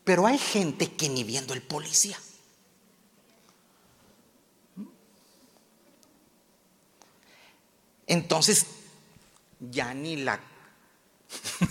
Pero 0.03 0.27
hay 0.27 0.37
gente 0.37 0.93
que 0.93 1.09
ni 1.09 1.23
viendo 1.23 1.55
el 1.55 1.63
policía. 1.63 2.19
Entonces, 8.05 8.67
ya 9.59 9.95
ni 9.95 10.17
la, 10.17 10.39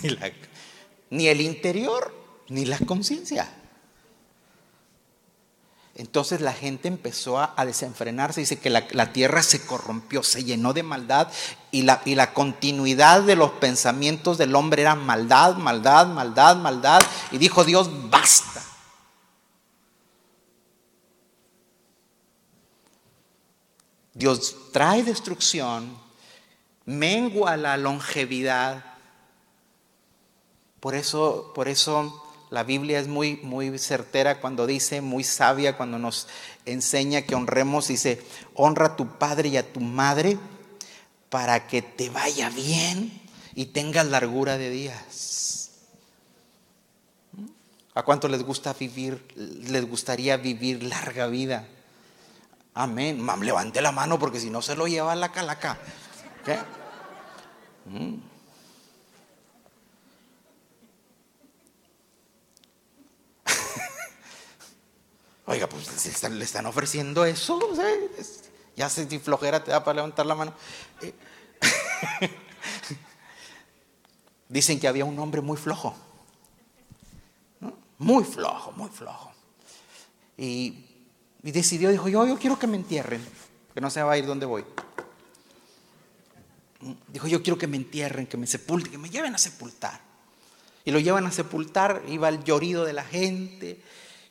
ni, 1.09 1.27
el 1.29 1.39
interior, 1.39 2.13
ni 2.49 2.65
la 2.65 2.77
conciencia. 2.79 3.60
Entonces 5.95 6.41
la 6.41 6.53
gente 6.53 6.87
empezó 6.87 7.39
a, 7.39 7.53
desenfrenarse, 7.65 8.39
dice 8.39 8.59
que 8.59 8.69
la, 8.69 9.13
tierra 9.13 9.43
se 9.43 9.65
corrompió, 9.65 10.23
se 10.23 10.43
llenó 10.43 10.73
de 10.73 10.83
maldad 10.83 11.27
y 11.69 11.81
la, 11.81 12.01
y 12.05 12.15
la 12.15 12.33
continuidad 12.33 13.21
de 13.23 13.35
los 13.35 13.51
pensamientos 13.51 14.37
del 14.37 14.55
hombre 14.55 14.83
era 14.83 14.95
maldad, 14.95 15.57
maldad, 15.57 16.07
maldad, 16.07 16.55
maldad. 16.55 17.01
Y 17.31 17.37
dijo 17.37 17.63
Dios, 17.65 17.89
basta. 18.09 18.63
Dios 24.13 24.55
trae 24.71 25.03
destrucción 25.03 25.99
mengua 26.85 27.57
la 27.57 27.77
longevidad. 27.77 28.83
Por 30.79 30.95
eso, 30.95 31.51
por 31.53 31.67
eso 31.67 32.20
la 32.51 32.63
Biblia 32.63 32.99
es 32.99 33.07
muy, 33.07 33.37
muy 33.37 33.79
certera 33.79 34.41
cuando 34.41 34.67
dice, 34.67 34.99
muy 34.99 35.23
sabia 35.23 35.77
cuando 35.77 35.97
nos 35.97 36.27
enseña 36.65 37.21
que 37.21 37.33
honremos, 37.33 37.87
dice, 37.87 38.21
honra 38.55 38.87
a 38.87 38.95
tu 38.97 39.17
padre 39.17 39.47
y 39.47 39.57
a 39.57 39.71
tu 39.71 39.79
madre 39.79 40.37
para 41.29 41.65
que 41.65 41.81
te 41.81 42.09
vaya 42.09 42.49
bien 42.49 43.21
y 43.55 43.67
tengas 43.67 44.05
largura 44.07 44.57
de 44.57 44.69
días. 44.69 45.71
¿A 47.93 48.03
cuánto 48.03 48.27
les 48.27 48.43
gusta 48.43 48.73
vivir, 48.73 49.25
les 49.35 49.89
gustaría 49.89 50.35
vivir 50.35 50.83
larga 50.83 51.27
vida? 51.27 51.65
Amén. 52.73 53.21
Mam, 53.21 53.43
levante 53.43 53.81
la 53.81 53.93
mano 53.93 54.19
porque 54.19 54.41
si 54.41 54.49
no 54.49 54.61
se 54.61 54.75
lo 54.75 54.87
lleva 54.87 55.15
la 55.15 55.31
calaca. 55.31 55.77
¿Qué? 56.43 56.57
Mm. 57.85 58.30
Oiga, 65.51 65.67
pues 65.67 66.23
le 66.29 66.45
están, 66.45 66.65
ofreciendo 66.65 67.25
eso. 67.25 67.59
Ya 68.77 68.89
si 68.89 69.19
flojera 69.19 69.61
te 69.61 69.71
da 69.71 69.83
para 69.83 69.95
levantar 69.95 70.25
la 70.25 70.33
mano. 70.33 70.53
Eh, 71.01 71.13
dicen 74.47 74.79
que 74.79 74.87
había 74.87 75.03
un 75.03 75.19
hombre 75.19 75.41
muy 75.41 75.57
flojo. 75.57 75.93
Muy 77.97 78.23
flojo, 78.23 78.71
muy 78.71 78.89
flojo. 78.89 79.33
Y, 80.37 80.85
decidió, 81.41 81.89
dijo, 81.89 82.07
yo, 82.07 82.25
yo 82.25 82.37
quiero 82.39 82.57
que 82.57 82.67
me 82.67 82.77
entierren, 82.77 83.21
que 83.73 83.81
no 83.81 83.89
se 83.89 84.01
va 84.01 84.13
a 84.13 84.17
ir 84.17 84.25
donde 84.25 84.45
voy. 84.45 84.63
Dijo, 87.09 87.27
yo 87.27 87.43
quiero 87.43 87.59
que 87.59 87.67
me 87.67 87.75
entierren, 87.75 88.25
que 88.25 88.37
me 88.37 88.47
sepulten, 88.47 88.89
que 88.89 88.97
me 88.97 89.09
lleven 89.09 89.35
a 89.35 89.37
sepultar. 89.37 89.99
Y 90.85 90.91
lo 90.91 90.99
llevan 90.99 91.25
a 91.25 91.31
sepultar, 91.31 92.03
iba 92.07 92.29
el 92.29 92.41
llorido 92.45 92.85
de 92.85 92.93
la 92.93 93.03
gente, 93.03 93.81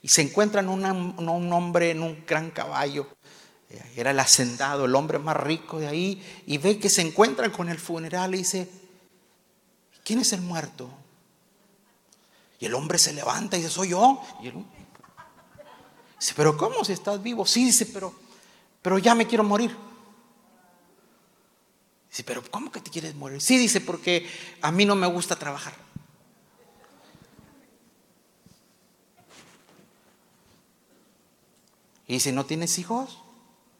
y 0.02 0.08
se 0.08 0.22
encuentran 0.22 0.68
un 0.68 1.52
hombre 1.52 1.90
en 1.90 2.02
un 2.02 2.24
gran 2.26 2.50
caballo. 2.50 3.08
Eh, 3.68 3.92
era 3.96 4.10
el 4.10 4.20
hacendado, 4.20 4.86
el 4.86 4.94
hombre 4.94 5.18
más 5.18 5.36
rico 5.36 5.78
de 5.78 5.86
ahí, 5.86 6.42
y 6.46 6.58
ve 6.58 6.78
que 6.78 6.88
se 6.88 7.02
encuentran 7.02 7.50
con 7.50 7.68
el 7.68 7.78
funeral 7.78 8.34
y 8.34 8.38
dice, 8.38 8.68
¿quién 10.04 10.18
es 10.18 10.32
el 10.32 10.40
muerto? 10.40 10.90
Y 12.58 12.66
el 12.66 12.74
hombre 12.74 12.98
se 12.98 13.12
levanta 13.12 13.56
y 13.56 13.60
dice, 13.60 13.72
soy 13.72 13.90
yo. 13.90 14.20
Y 14.42 14.50
dice, 16.18 16.34
pero 16.36 16.56
¿cómo 16.56 16.84
si 16.84 16.92
estás 16.92 17.22
vivo? 17.22 17.46
Sí, 17.46 17.64
dice, 17.64 17.86
pero 17.86 18.14
pero 18.82 18.98
ya 18.98 19.14
me 19.14 19.26
quiero 19.26 19.44
morir. 19.44 19.76
Dice, 22.10 22.24
pero 22.24 22.42
¿cómo 22.50 22.72
que 22.72 22.80
te 22.80 22.90
quieres 22.90 23.14
morir? 23.14 23.40
Sí, 23.40 23.58
dice, 23.58 23.80
porque 23.80 24.28
a 24.62 24.72
mí 24.72 24.84
no 24.84 24.96
me 24.96 25.06
gusta 25.06 25.36
trabajar. 25.36 25.74
Y 32.10 32.14
dice, 32.14 32.32
¿no 32.32 32.44
tienes 32.44 32.76
hijos? 32.80 33.20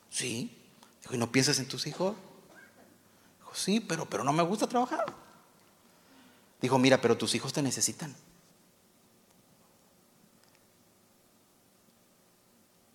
Sí. 0.09 0.57
Dijo, 1.03 1.17
¿y 1.17 1.19
no 1.19 1.33
piensas 1.33 1.59
en 1.59 1.67
tus 1.67 1.89
hijos? 1.89 2.15
Dijo, 3.41 3.53
sí, 3.57 3.81
pero, 3.81 4.09
pero 4.09 4.23
no 4.23 4.33
me 4.33 4.45
gusta 4.45 4.69
trabajar. 4.69 5.13
Dijo, 6.63 6.79
mira, 6.79 7.01
pero 7.01 7.19
tus 7.19 7.35
hijos 7.35 7.53
te 7.53 7.61
necesitan. 7.61 8.15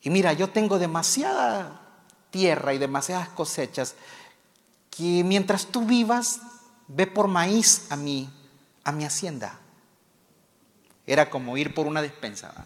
Y 0.03 0.09
mira, 0.09 0.31
yo 0.31 0.51
tengo 0.51 0.79
demasiada 0.79 1.81
tierra 2.31 2.73
y 2.73 2.77
demasiadas 2.77 3.27
cosechas 3.27 3.95
que 4.89 5.21
mientras 5.25 5.65
tú 5.65 5.85
vivas, 5.85 6.39
ve 6.87 7.07
por 7.07 7.27
maíz 7.27 7.91
a 7.91 7.97
mi, 7.97 8.29
a 8.85 8.93
mi 8.93 9.03
hacienda. 9.03 9.59
Era 11.05 11.29
como 11.29 11.57
ir 11.57 11.73
por 11.73 11.87
una 11.87 12.01
despensa. 12.01 12.65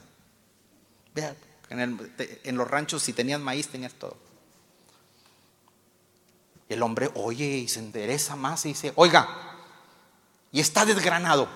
Vea, 1.15 1.35
en, 1.69 2.13
en, 2.43 2.57
los 2.57 2.67
ranchos 2.67 3.03
si 3.03 3.13
tenías 3.13 3.39
maíz 3.39 3.67
tenías 3.67 3.93
todo. 3.93 4.17
El 6.67 6.83
hombre 6.83 7.09
oye 7.15 7.45
y 7.45 7.67
se 7.67 7.79
endereza 7.79 8.35
más 8.35 8.65
y 8.65 8.69
dice, 8.69 8.93
oiga, 8.95 9.27
y 10.51 10.59
está 10.59 10.85
desgranado. 10.85 11.47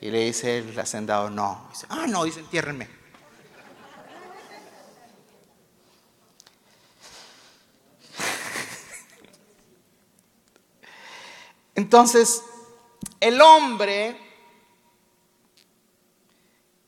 Y 0.00 0.10
le 0.10 0.26
dice 0.26 0.58
el 0.58 0.78
hacendado, 0.78 1.28
no. 1.28 1.66
Dice, 1.70 1.86
ah, 1.88 2.06
no, 2.06 2.22
dice, 2.24 2.38
entiérrenme. 2.40 2.86
Entonces, 11.74 12.42
el 13.20 13.40
hombre 13.40 14.16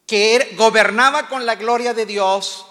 que 0.06 0.54
gobernaba 0.56 1.28
con 1.28 1.46
la 1.46 1.54
gloria 1.54 1.94
de 1.94 2.06
Dios 2.06 2.66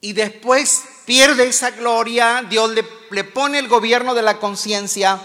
y 0.00 0.12
después 0.12 0.84
pierde 1.04 1.48
esa 1.48 1.70
gloria, 1.70 2.44
Dios 2.48 2.70
le, 2.70 2.84
le 3.10 3.24
pone 3.24 3.58
el 3.58 3.68
gobierno 3.68 4.14
de 4.14 4.22
la 4.22 4.38
conciencia, 4.38 5.20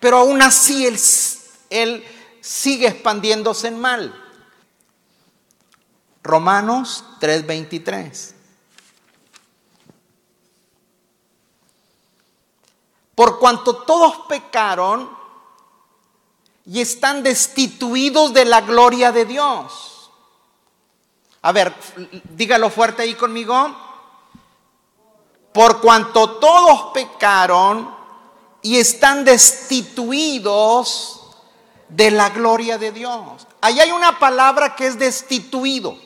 pero 0.00 0.18
aún 0.18 0.42
así 0.42 0.86
él, 0.86 0.98
él 1.70 2.04
sigue 2.40 2.88
expandiéndose 2.88 3.68
en 3.68 3.78
mal. 3.78 4.22
Romanos 6.22 7.04
3:23. 7.20 8.34
Por 13.14 13.38
cuanto 13.38 13.76
todos 13.84 14.26
pecaron 14.28 15.15
y 16.66 16.80
están 16.80 17.22
destituidos 17.22 18.34
de 18.34 18.44
la 18.44 18.60
gloria 18.60 19.12
de 19.12 19.24
Dios. 19.24 20.10
A 21.42 21.52
ver, 21.52 21.72
dígalo 22.30 22.70
fuerte 22.70 23.02
ahí 23.02 23.14
conmigo. 23.14 23.84
Por 25.52 25.80
cuanto 25.80 26.38
todos 26.38 26.92
pecaron 26.92 27.94
y 28.62 28.78
están 28.78 29.24
destituidos 29.24 31.20
de 31.88 32.10
la 32.10 32.30
gloria 32.30 32.78
de 32.78 32.90
Dios. 32.90 33.46
Ahí 33.60 33.78
hay 33.78 33.92
una 33.92 34.18
palabra 34.18 34.74
que 34.74 34.88
es 34.88 34.98
destituido. 34.98 35.96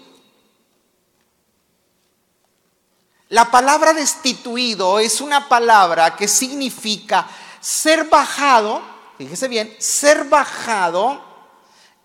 La 3.31 3.51
palabra 3.51 3.92
destituido 3.92 4.99
es 4.99 5.20
una 5.20 5.49
palabra 5.49 6.16
que 6.16 6.29
significa 6.29 7.27
ser 7.61 8.05
bajado, 8.09 8.83
fíjese 9.20 9.48
bien, 9.48 9.76
ser 9.78 10.24
bajado 10.30 11.22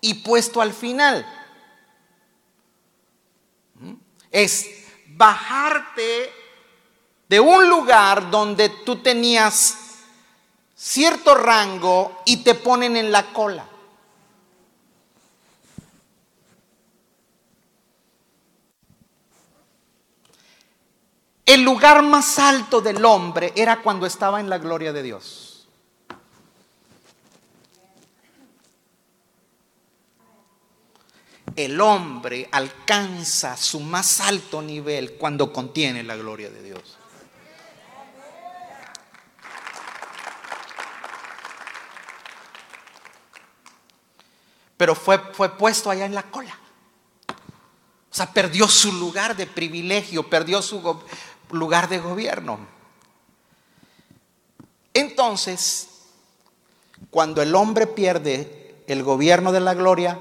y 0.02 0.12
puesto 0.12 0.60
al 0.60 0.74
final. 0.74 1.26
¿Mm? 3.76 3.94
Es 4.30 4.68
bajarte 5.06 6.30
de 7.26 7.40
un 7.40 7.70
lugar 7.70 8.30
donde 8.30 8.68
tú 8.68 8.96
tenías 8.96 9.78
cierto 10.74 11.34
rango 11.34 12.20
y 12.26 12.44
te 12.44 12.54
ponen 12.54 12.98
en 12.98 13.10
la 13.10 13.32
cola. 13.32 13.66
El 21.46 21.62
lugar 21.62 22.02
más 22.02 22.38
alto 22.38 22.82
del 22.82 23.02
hombre 23.06 23.54
era 23.56 23.80
cuando 23.80 24.04
estaba 24.04 24.38
en 24.38 24.50
la 24.50 24.58
gloria 24.58 24.92
de 24.92 25.02
Dios. 25.02 25.55
El 31.56 31.80
hombre 31.80 32.48
alcanza 32.52 33.56
su 33.56 33.80
más 33.80 34.20
alto 34.20 34.60
nivel 34.60 35.14
cuando 35.14 35.52
contiene 35.52 36.02
la 36.02 36.16
gloria 36.16 36.50
de 36.50 36.62
Dios. 36.62 36.98
pero 44.76 44.94
fue, 44.94 45.18
fue 45.32 45.56
puesto 45.56 45.90
allá 45.90 46.04
en 46.04 46.14
la 46.14 46.24
cola. 46.24 46.56
O 47.28 48.14
sea, 48.16 48.32
perdió 48.32 48.68
su 48.68 48.92
lugar 48.92 49.36
de 49.36 49.46
privilegio, 49.46 50.28
perdió 50.28 50.62
su 50.62 51.00
lugar 51.50 51.88
de 51.88 51.98
gobierno. 51.98 52.58
Entonces, 54.94 55.88
cuando 57.10 57.42
el 57.42 57.54
hombre 57.54 57.86
pierde 57.86 58.84
el 58.86 59.02
gobierno 59.02 59.52
de 59.52 59.60
la 59.60 59.74
gloria, 59.74 60.18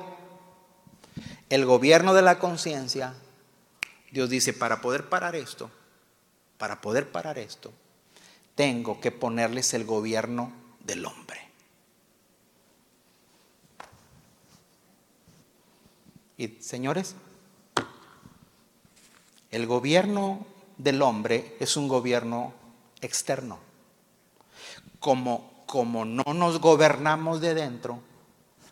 el 1.50 1.66
gobierno 1.66 2.14
de 2.14 2.22
la 2.22 2.40
conciencia, 2.40 3.14
Dios 4.12 4.30
dice, 4.30 4.54
para 4.54 4.82
poder 4.82 5.10
parar 5.10 5.36
esto, 5.36 5.70
para 6.58 6.82
poder 6.82 7.12
parar 7.12 7.38
esto, 7.38 7.74
tengo 8.56 9.00
que 9.00 9.12
ponerles 9.12 9.74
el 9.74 9.86
gobierno 9.86 10.52
del 10.80 11.06
hombre. 11.06 11.42
Y 16.38 16.48
señores, 16.62 17.16
el 19.52 19.68
gobierno 19.68 20.46
del 20.78 21.02
hombre 21.02 21.56
es 21.60 21.78
un 21.78 21.88
gobierno 21.88 22.54
externo. 23.02 23.60
Como, 25.00 25.64
como 25.66 26.04
no 26.04 26.34
nos 26.34 26.60
gobernamos 26.60 27.40
de 27.40 27.54
dentro, 27.54 28.00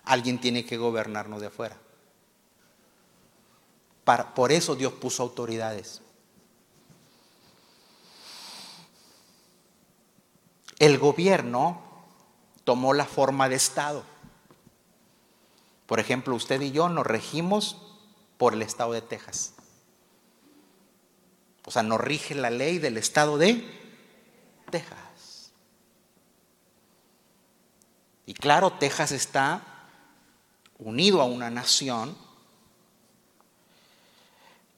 alguien 0.03 0.41
tiene 0.41 0.65
que 0.65 0.77
gobernarnos 0.77 1.39
de 1.39 1.47
afuera. 1.47 1.77
Por 4.03 4.51
eso 4.51 4.75
Dios 4.75 4.93
puso 4.93 5.23
autoridades. 5.23 6.01
El 10.79 10.97
gobierno 10.97 11.81
tomó 12.63 12.93
la 12.93 13.05
forma 13.05 13.47
de 13.47 13.55
Estado. 13.55 14.03
Por 15.85 15.99
ejemplo, 15.99 16.35
usted 16.35 16.59
y 16.61 16.71
yo 16.71 16.89
nos 16.89 17.05
regimos 17.05 17.77
por 18.37 18.53
el 18.53 18.61
estado 18.61 18.93
de 18.93 19.01
Texas. 19.01 19.53
O 21.65 21.71
sea, 21.71 21.83
nos 21.83 22.01
rige 22.01 22.35
la 22.35 22.49
ley 22.49 22.79
del 22.79 22.97
estado 22.97 23.37
de 23.37 23.63
Texas. 24.69 25.51
Y 28.25 28.33
claro, 28.33 28.73
Texas 28.73 29.11
está 29.11 29.61
unido 30.79 31.21
a 31.21 31.25
una 31.25 31.49
nación. 31.49 32.17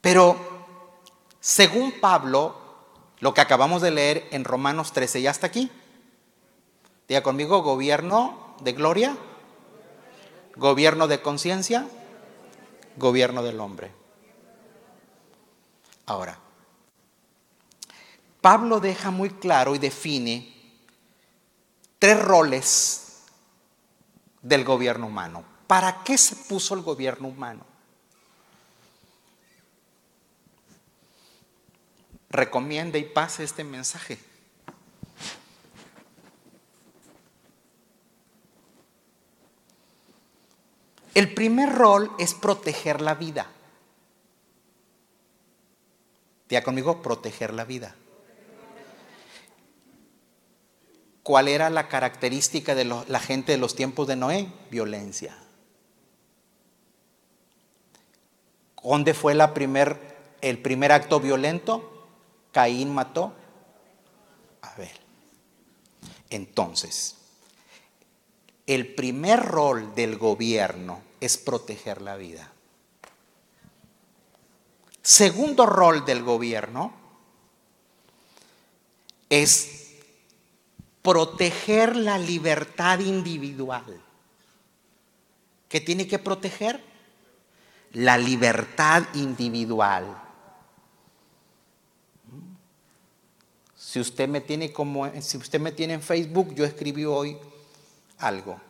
Pero, 0.06 0.36
según 1.40 1.90
Pablo, 2.00 2.54
lo 3.18 3.34
que 3.34 3.40
acabamos 3.40 3.82
de 3.82 3.90
leer 3.90 4.28
en 4.30 4.44
Romanos 4.44 4.92
13, 4.92 5.20
¿ya 5.20 5.32
está 5.32 5.48
aquí? 5.48 5.68
Diga 7.08 7.24
conmigo, 7.24 7.60
gobierno 7.64 8.54
de 8.60 8.72
gloria 8.72 9.16
Gobierno 10.54 11.08
de 11.08 11.20
conciencia, 11.20 11.88
gobierno 12.96 13.42
del 13.42 13.58
hombre. 13.58 13.90
Ahora, 16.06 16.38
Pablo 18.40 18.78
deja 18.78 19.10
muy 19.10 19.30
claro 19.30 19.74
y 19.74 19.80
define 19.80 20.54
tres 21.98 22.22
roles 22.22 23.24
del 24.40 24.64
gobierno 24.64 25.08
humano. 25.08 25.42
¿Para 25.66 26.04
qué 26.04 26.16
se 26.16 26.36
puso 26.36 26.74
el 26.74 26.82
gobierno 26.82 27.26
humano? 27.26 27.75
Recomienda 32.30 32.98
y 32.98 33.04
pase 33.04 33.44
este 33.44 33.64
mensaje. 33.64 34.18
El 41.14 41.32
primer 41.32 41.72
rol 41.72 42.10
es 42.18 42.34
proteger 42.34 43.00
la 43.00 43.14
vida. 43.14 43.46
Día 46.48 46.62
conmigo, 46.62 47.00
proteger 47.00 47.54
la 47.54 47.64
vida. 47.64 47.96
¿Cuál 51.22 51.48
era 51.48 51.70
la 51.70 51.88
característica 51.88 52.74
de 52.74 52.84
la 52.84 53.18
gente 53.18 53.52
de 53.52 53.58
los 53.58 53.74
tiempos 53.74 54.06
de 54.06 54.16
Noé? 54.16 54.52
Violencia. 54.70 55.36
¿Dónde 58.82 59.14
fue 59.14 59.32
el 59.32 60.58
primer 60.60 60.92
acto 60.92 61.18
violento? 61.18 61.95
Caín 62.56 62.94
mató 62.94 63.34
a 64.62 64.68
Abel. 64.68 64.88
Entonces, 66.30 67.16
el 68.66 68.94
primer 68.94 69.42
rol 69.42 69.94
del 69.94 70.16
gobierno 70.16 71.02
es 71.20 71.36
proteger 71.36 72.00
la 72.00 72.16
vida. 72.16 72.50
Segundo 75.02 75.66
rol 75.66 76.06
del 76.06 76.22
gobierno 76.22 76.94
es 79.28 79.92
proteger 81.02 81.94
la 81.94 82.16
libertad 82.16 83.00
individual. 83.00 84.02
¿Qué 85.68 85.82
tiene 85.82 86.08
que 86.08 86.18
proteger? 86.18 86.82
La 87.92 88.16
libertad 88.16 89.02
individual. 89.12 90.22
Si 93.96 94.00
usted 94.00 94.28
me 94.28 94.42
tiene 94.42 94.74
como 94.74 95.10
si 95.22 95.38
usted 95.38 95.58
me 95.58 95.72
tiene 95.72 95.94
en 95.94 96.02
Facebook, 96.02 96.54
yo 96.54 96.66
escribí 96.66 97.06
hoy 97.06 97.38
algo. 98.18 98.60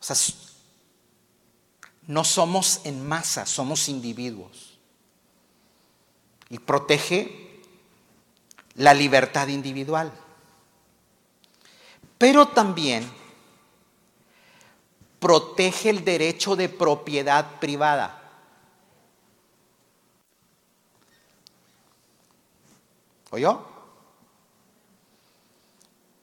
O 0.00 0.02
sea, 0.02 0.16
no 2.06 2.24
somos 2.24 2.80
en 2.84 3.06
masa, 3.06 3.44
somos 3.44 3.90
individuos. 3.90 4.78
Y 6.48 6.58
protege 6.58 7.60
la 8.76 8.94
libertad 8.94 9.48
individual. 9.48 10.10
Pero 12.16 12.48
también 12.48 13.06
protege 15.18 15.90
el 15.90 16.04
derecho 16.04 16.56
de 16.56 16.68
propiedad 16.68 17.58
privada. 17.60 18.14
¿Oyó? 23.30 23.66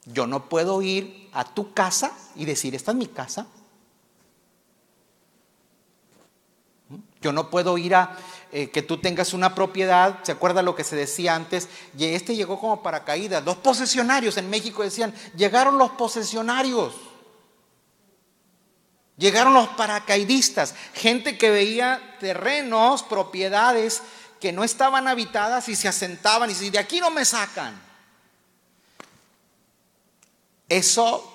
Yo 0.06 0.28
no 0.28 0.50
puedo 0.50 0.82
ir 0.82 1.30
a 1.34 1.44
tu 1.44 1.74
casa 1.74 2.12
y 2.36 2.46
decir, 2.46 2.76
esta 2.76 2.92
es 2.92 2.98
mi 2.98 3.08
casa. 3.08 3.48
Yo 7.22 7.32
no 7.32 7.50
puedo 7.50 7.78
ir 7.78 7.96
a 7.96 8.18
eh, 8.52 8.70
que 8.70 8.84
tú 8.84 9.00
tengas 9.00 9.34
una 9.34 9.56
propiedad, 9.56 10.20
¿se 10.24 10.32
acuerda 10.32 10.62
lo 10.62 10.76
que 10.76 10.84
se 10.84 10.96
decía 10.96 11.34
antes? 11.34 11.68
Y 11.98 12.06
este 12.06 12.36
llegó 12.36 12.60
como 12.60 12.84
paracaídas. 12.84 13.44
Los 13.44 13.58
posesionarios 13.58 14.38
en 14.38 14.50
México 14.50 14.84
decían, 14.84 15.14
llegaron 15.36 15.80
los 15.80 15.92
posesionarios. 15.92 16.94
Llegaron 19.18 19.54
los 19.54 19.70
paracaidistas, 19.70 20.76
gente 20.94 21.38
que 21.38 21.50
veía 21.50 22.18
terrenos, 22.20 23.04
propiedades 23.04 24.02
que 24.42 24.52
no 24.52 24.64
estaban 24.64 25.08
habitadas 25.08 25.70
y 25.70 25.76
se 25.76 25.88
asentaban 25.88 26.52
y 26.52 26.56
si 26.56 26.70
de 26.70 26.80
aquí 26.80 27.00
no 27.00 27.10
me 27.12 27.24
sacan. 27.24 27.82
Eso 30.68 31.32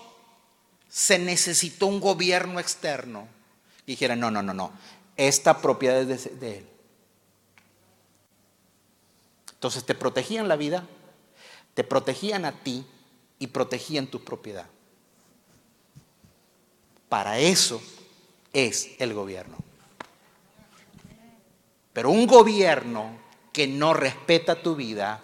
se 0.89 1.19
necesitó 1.19 1.87
un 1.87 2.01
gobierno 2.01 2.61
externo. 2.61 3.29
Y 3.87 3.93
dijera, 3.93 4.17
no, 4.17 4.31
no, 4.31 4.43
no, 4.43 4.53
no, 4.53 4.73
esta 5.17 5.59
propiedad 5.61 6.09
es 6.11 6.39
de, 6.41 6.59
él. 6.59 6.67
Entonces 9.53 9.85
te 9.85 9.95
protegían 9.95 10.49
la 10.49 10.57
vida, 10.57 10.87
te 11.75 11.85
protegían 11.85 12.45
a 12.45 12.53
ti 12.53 12.85
y 13.39 13.49
protegían 13.49 14.07
tu 14.07 14.23
propiedad. 14.25 14.67
Para 17.11 17.41
eso 17.41 17.83
es 18.53 18.93
el 19.01 19.13
gobierno. 19.13 19.59
Pero 21.93 22.11
un 22.11 22.29
gobierno 22.29 23.19
que 23.53 23.67
no 23.67 23.93
respeta 23.93 24.63
tu 24.63 24.77
vida, 24.77 25.21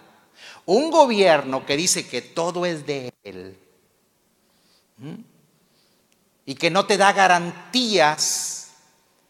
un 0.65 0.91
gobierno 0.91 1.65
que 1.65 1.77
dice 1.77 2.05
que 2.05 2.21
todo 2.21 2.65
es 2.65 2.85
de 2.85 3.13
él 3.23 3.57
y 6.45 6.55
que 6.55 6.69
no 6.69 6.85
te 6.85 6.97
da 6.97 7.13
garantías 7.13 8.71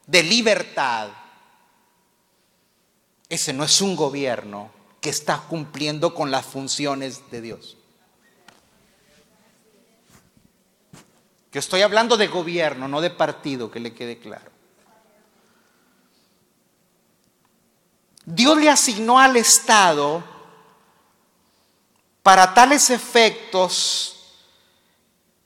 de 0.08 0.24
libertad, 0.24 1.10
ese 3.30 3.54
no 3.54 3.66
es 3.66 3.82
un 3.82 3.96
gobierno 3.96 4.72
que 5.00 5.12
está 5.12 5.44
cumpliendo 5.48 6.16
con 6.16 6.32
las 6.32 6.48
funciones 6.48 7.30
de 7.30 7.42
Dios. 7.42 7.77
Yo 11.52 11.60
estoy 11.60 11.82
hablando 11.82 12.18
de 12.18 12.28
gobierno, 12.28 12.88
no 12.88 13.02
de 13.02 13.10
partido, 13.10 13.72
que 13.72 13.80
le 13.80 13.94
quede 13.94 14.20
claro. 14.20 14.52
Dios 18.26 18.58
le 18.58 18.70
asignó 18.70 19.20
al 19.20 19.38
Estado 19.38 20.22
para 22.22 22.54
tales 22.54 22.90
efectos, 22.90 24.36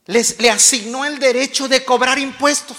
les, 0.08 0.40
le 0.40 0.50
asignó 0.50 1.06
el 1.06 1.20
derecho 1.20 1.68
de 1.68 1.86
cobrar 1.86 2.18
impuestos. 2.18 2.78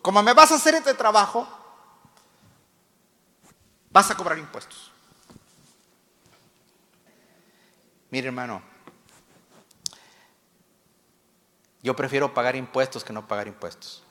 Como 0.00 0.22
me 0.22 0.32
vas 0.32 0.50
a 0.50 0.54
hacer 0.54 0.76
este 0.76 0.94
trabajo, 0.94 1.46
vas 3.90 4.10
a 4.10 4.16
cobrar 4.16 4.38
impuestos. 4.38 4.90
Mire 8.10 8.28
hermano, 8.28 8.62
yo 11.88 11.96
prefiero 11.96 12.34
pagar 12.34 12.54
impuestos 12.54 13.02
que 13.02 13.14
no 13.14 13.26
pagar 13.26 13.48
impuestos. 13.48 14.02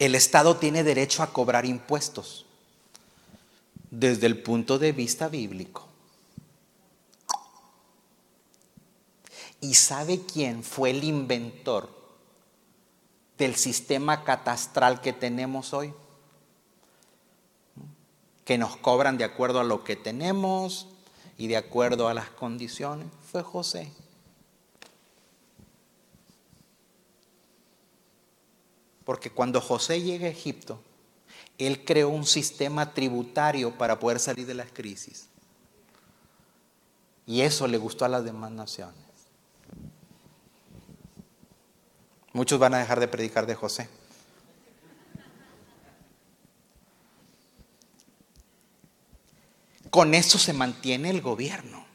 El 0.00 0.16
Estado 0.16 0.56
tiene 0.56 0.82
derecho 0.82 1.22
a 1.22 1.32
cobrar 1.32 1.64
impuestos 1.64 2.44
desde 3.88 4.26
el 4.26 4.42
punto 4.42 4.80
de 4.80 4.90
vista 4.90 5.28
bíblico. 5.28 5.86
¿Y 9.60 9.74
sabe 9.74 10.22
quién 10.26 10.64
fue 10.64 10.90
el 10.90 11.04
inventor 11.04 11.88
del 13.38 13.54
sistema 13.54 14.24
catastral 14.24 15.00
que 15.00 15.12
tenemos 15.12 15.72
hoy? 15.72 15.94
Que 18.44 18.58
nos 18.58 18.76
cobran 18.76 19.16
de 19.18 19.24
acuerdo 19.24 19.60
a 19.60 19.64
lo 19.64 19.84
que 19.84 19.94
tenemos 19.94 20.88
y 21.38 21.48
de 21.48 21.56
acuerdo 21.56 22.08
a 22.08 22.14
las 22.14 22.30
condiciones. 22.30 23.08
Fue 23.30 23.42
José. 23.42 23.92
Porque 29.04 29.30
cuando 29.30 29.60
José 29.60 30.02
llega 30.02 30.26
a 30.26 30.30
Egipto, 30.30 30.80
él 31.58 31.84
creó 31.84 32.08
un 32.08 32.26
sistema 32.26 32.92
tributario 32.92 33.76
para 33.78 33.98
poder 33.98 34.18
salir 34.18 34.46
de 34.46 34.54
las 34.54 34.70
crisis. 34.72 35.28
Y 37.24 37.40
eso 37.40 37.66
le 37.66 37.78
gustó 37.78 38.04
a 38.04 38.08
las 38.08 38.24
demás 38.24 38.50
naciones. 38.50 38.94
Muchos 42.32 42.58
van 42.58 42.74
a 42.74 42.78
dejar 42.78 43.00
de 43.00 43.08
predicar 43.08 43.46
de 43.46 43.54
José. 43.54 43.88
Con 49.90 50.14
eso 50.14 50.38
se 50.38 50.52
mantiene 50.52 51.10
el 51.10 51.20
gobierno. 51.20 51.86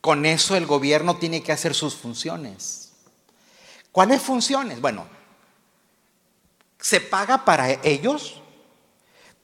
Con 0.00 0.26
eso 0.26 0.56
el 0.56 0.66
gobierno 0.66 1.16
tiene 1.16 1.42
que 1.42 1.52
hacer 1.52 1.74
sus 1.74 1.94
funciones. 1.94 2.92
¿Cuáles 3.92 4.20
funciones? 4.20 4.80
Bueno, 4.80 5.06
se 6.80 7.00
paga 7.00 7.44
para 7.44 7.70
ellos, 7.84 8.42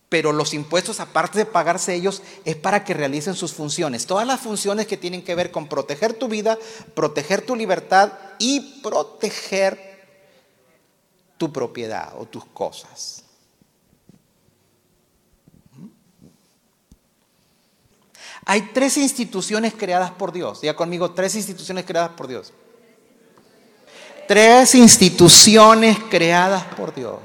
pero 0.08 0.32
los 0.32 0.54
impuestos, 0.54 0.98
aparte 0.98 1.38
de 1.38 1.46
pagarse 1.46 1.94
ellos, 1.94 2.22
es 2.44 2.56
para 2.56 2.82
que 2.82 2.94
realicen 2.94 3.34
sus 3.34 3.52
funciones. 3.52 4.06
Todas 4.06 4.26
las 4.26 4.40
funciones 4.40 4.88
que 4.88 4.96
tienen 4.96 5.22
que 5.22 5.36
ver 5.36 5.52
con 5.52 5.68
proteger 5.68 6.14
tu 6.14 6.26
vida, 6.26 6.58
proteger 6.94 7.42
tu 7.42 7.54
libertad 7.54 8.12
y 8.38 8.80
proteger 8.82 9.78
tu 11.36 11.52
propiedad 11.52 12.14
o 12.18 12.26
tus 12.26 12.44
cosas. 12.46 13.27
Hay 18.50 18.62
tres 18.72 18.96
instituciones 18.96 19.74
creadas 19.74 20.10
por 20.10 20.32
Dios. 20.32 20.62
Diga 20.62 20.74
conmigo, 20.74 21.10
tres 21.10 21.34
instituciones 21.34 21.84
creadas 21.84 22.12
por 22.12 22.26
Dios. 22.26 22.52
tres 24.26 24.74
instituciones 24.74 25.98
creadas 26.10 26.64
por 26.74 26.94
Dios. 26.94 27.18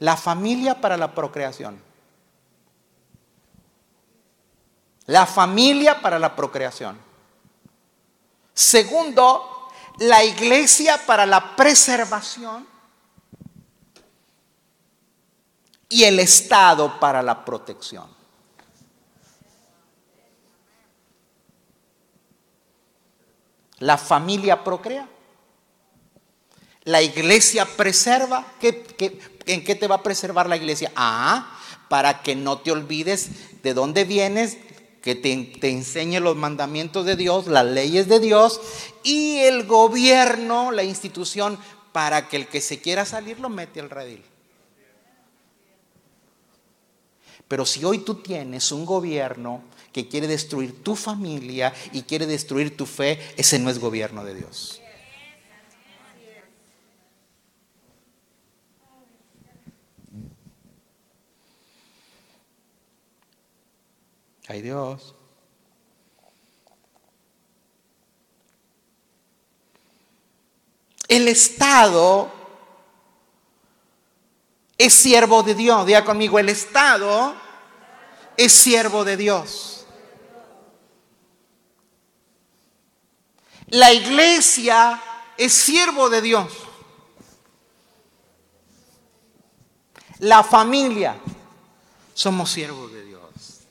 La 0.00 0.18
familia 0.18 0.78
para 0.82 0.98
la 0.98 1.14
procreación. 1.14 1.80
La 5.06 5.24
familia 5.24 6.02
para 6.02 6.18
la 6.18 6.36
procreación. 6.36 6.98
Segundo, 8.52 9.70
la 10.00 10.22
iglesia 10.24 11.00
para 11.06 11.24
la 11.24 11.56
preservación. 11.56 12.66
Y 15.88 16.04
el 16.04 16.20
Estado 16.20 17.00
para 17.00 17.22
la 17.22 17.46
protección. 17.46 18.23
La 23.84 23.98
familia 23.98 24.64
procrea. 24.64 25.06
La 26.84 27.02
iglesia 27.02 27.66
preserva. 27.66 28.46
en 28.62 29.62
qué 29.62 29.74
te 29.74 29.86
va 29.86 29.96
a 29.96 30.02
preservar 30.02 30.48
la 30.48 30.56
iglesia? 30.56 30.90
Ah, 30.96 31.60
para 31.90 32.22
que 32.22 32.34
no 32.34 32.60
te 32.60 32.72
olvides 32.72 33.62
de 33.62 33.74
dónde 33.74 34.04
vienes, 34.04 34.56
que 35.02 35.14
te, 35.14 35.36
te, 35.60 35.68
enseñe 35.68 36.18
los 36.18 36.34
mandamientos 36.34 37.04
de 37.04 37.14
Dios, 37.14 37.46
las 37.46 37.66
leyes 37.66 38.08
de 38.08 38.20
Dios 38.20 38.58
y 39.02 39.40
el 39.40 39.66
gobierno, 39.66 40.70
la 40.70 40.82
institución, 40.82 41.58
para 41.92 42.26
que 42.26 42.36
el 42.38 42.48
que 42.48 42.62
se 42.62 42.80
quiera 42.80 43.04
salir 43.04 43.38
lo 43.38 43.50
mete 43.50 43.80
al 43.80 43.90
redil. 43.90 44.24
Pero 47.46 47.66
si 47.66 47.84
hoy 47.84 47.98
tú 47.98 48.14
tienes 48.14 48.72
un 48.72 48.86
gobierno 48.86 49.62
que 49.94 50.08
quiere 50.08 50.26
destruir 50.26 50.82
tu 50.82 50.96
familia 50.96 51.72
y 51.92 52.02
quiere 52.02 52.26
destruir 52.26 52.76
tu 52.76 52.84
fe, 52.84 53.20
ese 53.36 53.60
no 53.60 53.70
es 53.70 53.78
gobierno 53.78 54.24
de 54.24 54.34
Dios. 54.34 54.80
Ay 64.48 64.62
Dios. 64.62 65.14
El 71.06 71.28
Estado 71.28 72.32
es 74.76 74.92
siervo 74.92 75.44
de 75.44 75.54
Dios. 75.54 75.86
Diga 75.86 76.04
conmigo, 76.04 76.40
el 76.40 76.48
Estado 76.48 77.36
es 78.36 78.52
siervo 78.52 79.04
de 79.04 79.16
Dios. 79.16 79.73
La 83.74 83.92
iglesia 83.92 85.02
es 85.36 85.52
siervo 85.52 86.08
de 86.08 86.22
Dios. 86.22 86.52
La 90.20 90.44
familia 90.44 91.16
somos 92.14 92.52
siervos 92.52 92.92
de 92.92 93.04
Dios. 93.04 93.62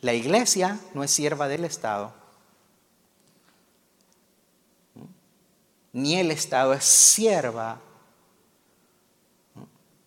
La 0.00 0.12
iglesia 0.12 0.80
no 0.92 1.04
es 1.04 1.12
sierva 1.12 1.46
del 1.46 1.64
Estado. 1.64 2.12
Ni 5.92 6.18
el 6.18 6.32
Estado 6.32 6.72
es 6.72 6.84
sierva, 6.84 7.80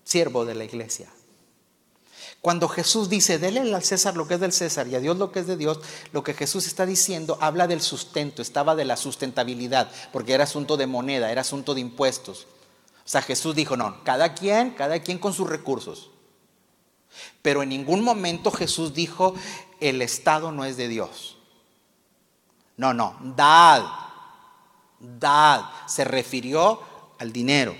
siervo 0.03 0.43
de 0.43 0.55
la 0.55 0.65
iglesia. 0.65 1.09
Cuando 2.41 2.69
Jesús 2.69 3.09
dice, 3.09 3.37
dele 3.37 3.59
al 3.59 3.83
César 3.83 4.15
lo 4.15 4.27
que 4.27 4.35
es 4.35 4.39
del 4.39 4.53
César 4.53 4.87
y 4.87 4.95
a 4.95 5.01
Dios 5.01 5.17
lo 5.17 5.31
que 5.31 5.39
es 5.39 5.47
de 5.47 5.57
Dios, 5.57 5.79
lo 6.13 6.23
que 6.23 6.33
Jesús 6.33 6.67
está 6.67 6.85
diciendo 6.85 7.37
habla 7.41 7.67
del 7.67 7.81
sustento, 7.81 8.41
estaba 8.41 8.75
de 8.75 8.85
la 8.85 8.95
sustentabilidad, 8.95 9.91
porque 10.13 10.33
era 10.33 10.45
asunto 10.45 10.77
de 10.77 10.87
moneda, 10.87 11.31
era 11.31 11.41
asunto 11.41 11.73
de 11.73 11.81
impuestos. 11.81 12.47
O 13.05 13.09
sea, 13.09 13.21
Jesús 13.21 13.55
dijo, 13.55 13.75
no, 13.75 14.03
cada 14.05 14.33
quien, 14.35 14.71
cada 14.71 14.99
quien 15.01 15.17
con 15.17 15.33
sus 15.33 15.49
recursos. 15.49 16.11
Pero 17.41 17.61
en 17.63 17.69
ningún 17.69 18.03
momento 18.03 18.51
Jesús 18.51 18.93
dijo, 18.93 19.33
el 19.81 20.01
Estado 20.01 20.51
no 20.53 20.63
es 20.63 20.77
de 20.77 20.87
Dios. 20.87 21.37
No, 22.77 22.93
no, 22.93 23.17
dad, 23.35 23.83
dad, 24.99 25.65
se 25.87 26.05
refirió 26.05 26.81
al 27.17 27.33
dinero. 27.33 27.75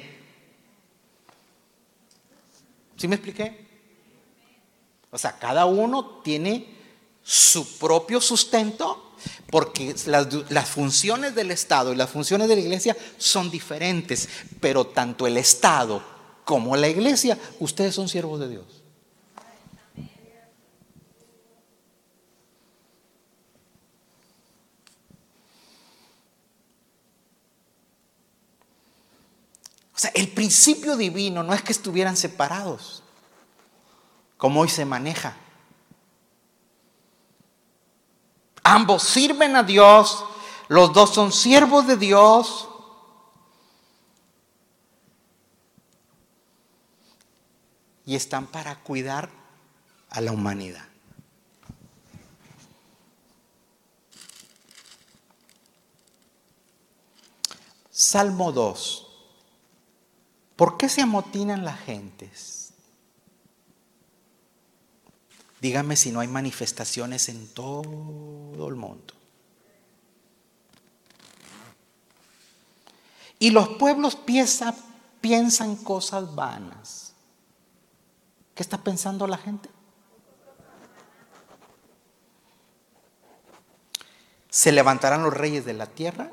¿Sí 2.97 3.07
me 3.07 3.15
expliqué? 3.15 3.68
O 5.11 5.17
sea, 5.17 5.37
cada 5.37 5.65
uno 5.65 6.21
tiene 6.23 6.77
su 7.23 7.77
propio 7.77 8.21
sustento 8.21 9.13
porque 9.51 9.95
las, 10.05 10.69
funciones 10.69 11.35
del 11.35 11.51
Estado 11.51 11.91
y 11.91 11.95
las 11.95 12.09
funciones 12.09 12.47
de 12.47 12.55
la 12.55 12.61
iglesia 12.61 12.95
son 13.17 13.49
diferentes, 13.49 14.29
pero 14.59 14.87
tanto 14.87 15.27
el 15.27 15.37
Estado 15.37 16.01
como 16.45 16.75
la 16.75 16.87
iglesia, 16.87 17.37
ustedes 17.59 17.95
son 17.95 18.07
siervos 18.07 18.39
de 18.39 18.49
Dios. 18.49 18.65
O 29.93 30.01
sea, 30.01 30.11
el 30.15 30.29
principio 30.29 30.95
divino 30.95 31.43
no 31.43 31.53
es 31.53 31.61
que 31.61 31.73
estuvieran 31.73 32.15
separados 32.15 33.03
como 34.39 34.61
hoy 34.61 34.69
se 34.69 34.85
maneja. 34.85 35.35
Ambos 38.63 39.03
sirven 39.03 39.57
a 39.57 39.63
Dios, 39.63 40.23
los 40.69 40.93
dos 40.93 41.13
son 41.13 41.33
siervos 41.33 41.85
de 41.85 41.97
Dios. 41.97 42.69
Y 48.05 48.15
están 48.15 48.47
para 48.47 48.79
cuidar 48.79 49.29
a 50.09 50.21
la 50.21 50.31
humanidad. 50.31 50.87
Salmo 57.91 58.53
2. 58.53 59.07
¿Por 60.55 60.77
qué 60.77 60.87
se 60.87 61.01
amotinan 61.01 61.65
las 61.65 61.77
gentes? 61.81 62.68
Dígame 65.61 65.95
si 65.95 66.11
no 66.11 66.21
hay 66.21 66.27
manifestaciones 66.27 67.29
en 67.29 67.47
todo 67.49 68.67
el 68.67 68.75
mundo. 68.75 69.13
Y 73.39 73.51
los 73.51 73.69
pueblos 73.69 74.17
piensan 75.21 75.77
cosas 75.77 76.35
vanas. 76.35 77.13
¿Qué 78.53 78.63
está 78.63 78.83
pensando 78.83 79.25
la 79.27 79.37
gente? 79.37 79.69
Se 84.49 84.73
levantarán 84.73 85.23
los 85.23 85.33
reyes 85.33 85.65
de 85.65 85.73
la 85.73 85.85
tierra 85.85 86.31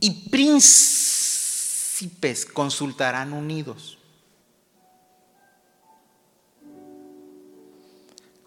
y 0.00 0.28
príncipes 0.28 2.44
consultarán 2.46 3.32
unidos. 3.32 3.99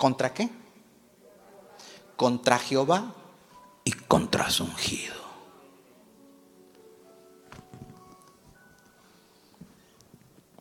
¿Contra 0.04 0.34
qué? 0.34 0.50
Contra 2.18 2.60
Jehová 2.60 3.16
y 3.86 3.92
contra 3.92 4.50
su 4.50 4.66
ungido. 4.66 5.16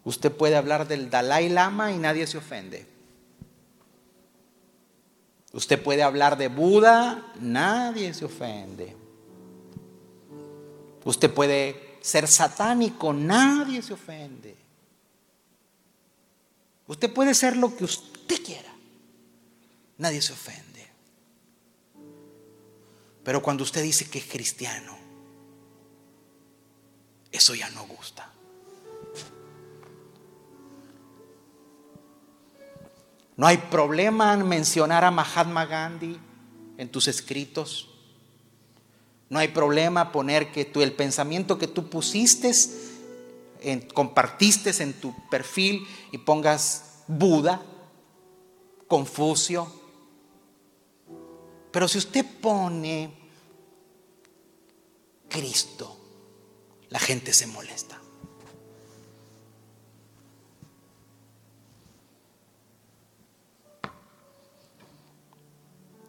Usted 0.04 0.30
puede 0.30 0.54
hablar 0.54 0.86
del 0.86 1.10
Dalai 1.10 1.48
Lama 1.48 1.90
y 1.90 1.98
nadie 1.98 2.28
se 2.28 2.38
ofende. 2.38 2.86
Usted 5.52 5.82
puede 5.82 6.04
hablar 6.04 6.36
de 6.38 6.46
Buda, 6.46 7.32
nadie 7.40 8.14
se 8.14 8.26
ofende. 8.26 8.94
Usted 11.04 11.34
puede 11.34 11.98
ser 12.00 12.28
satánico, 12.28 13.12
nadie 13.12 13.82
se 13.82 13.92
ofende. 13.92 14.56
Usted 16.86 17.12
puede 17.12 17.34
ser 17.34 17.56
lo 17.56 17.74
que 17.74 17.82
usted 17.82 18.40
quiera 18.44 18.71
nadie 20.02 20.20
se 20.20 20.32
ofende. 20.32 20.84
Pero 23.24 23.40
cuando 23.40 23.62
usted 23.62 23.82
dice 23.82 24.10
que 24.10 24.18
es 24.18 24.24
cristiano, 24.24 24.98
eso 27.30 27.54
ya 27.54 27.70
no 27.70 27.86
gusta. 27.86 28.28
No 33.36 33.46
hay 33.46 33.56
problema 33.56 34.34
en 34.34 34.46
mencionar 34.46 35.04
a 35.04 35.10
Mahatma 35.10 35.66
Gandhi 35.66 36.18
en 36.76 36.90
tus 36.90 37.06
escritos. 37.06 37.88
No 39.30 39.38
hay 39.38 39.48
problema 39.48 40.10
poner 40.12 40.50
que 40.52 40.64
tú, 40.64 40.82
el 40.82 40.92
pensamiento 40.92 41.58
que 41.58 41.68
tú 41.68 41.88
pusiste, 41.88 42.52
compartiste 43.94 44.70
en 44.82 44.92
tu 44.94 45.14
perfil 45.30 45.86
y 46.10 46.18
pongas 46.18 47.04
Buda, 47.06 47.62
Confucio, 48.88 49.81
Pero 51.72 51.88
si 51.88 51.98
usted 51.98 52.24
pone 52.40 53.10
Cristo, 55.28 55.98
la 56.90 56.98
gente 56.98 57.32
se 57.32 57.46
molesta. 57.46 57.98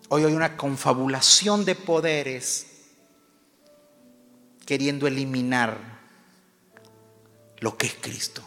Hoy 0.09 0.25
hay 0.25 0.33
una 0.33 0.57
confabulación 0.57 1.63
de 1.65 1.73
poderes 1.75 2.67
queriendo 4.65 5.07
eliminar 5.07 6.01
lo 7.59 7.77
que 7.77 7.87
es 7.87 7.95
Cristo. 7.95 8.43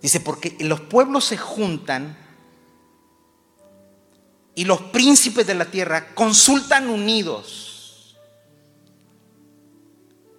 Dice, 0.00 0.20
porque 0.20 0.56
los 0.60 0.80
pueblos 0.80 1.24
se 1.24 1.36
juntan 1.36 2.16
y 4.54 4.64
los 4.64 4.80
príncipes 4.82 5.46
de 5.46 5.54
la 5.54 5.66
tierra 5.66 6.14
consultan 6.14 6.88
unidos 6.88 8.16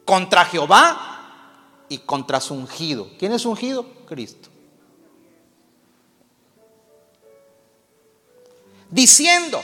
contra 0.05 0.45
Jehová 0.45 1.85
y 1.89 1.99
contra 1.99 2.39
su 2.39 2.53
ungido. 2.53 3.09
¿Quién 3.17 3.31
es 3.31 3.45
ungido? 3.45 3.85
Cristo. 4.05 4.49
Diciendo, 8.89 9.61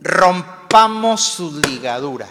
rompamos 0.00 1.20
sus 1.22 1.54
ligaduras. 1.66 2.30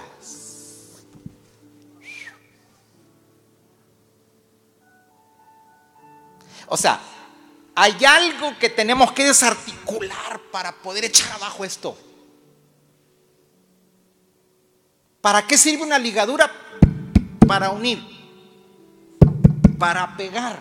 O 6.67 6.75
sea, 6.75 6.99
hay 7.79 8.03
algo 8.05 8.57
que 8.57 8.71
tenemos 8.71 9.11
que 9.11 9.23
desarticular 9.23 10.41
para 10.51 10.81
poder 10.81 11.05
echar 11.05 11.31
abajo 11.33 11.63
esto. 11.63 11.95
¿Para 15.21 15.45
qué 15.45 15.59
sirve 15.59 15.83
una 15.83 15.99
ligadura? 15.99 16.51
Para 17.47 17.69
unir, 17.69 18.01
para 19.77 20.17
pegar. 20.17 20.59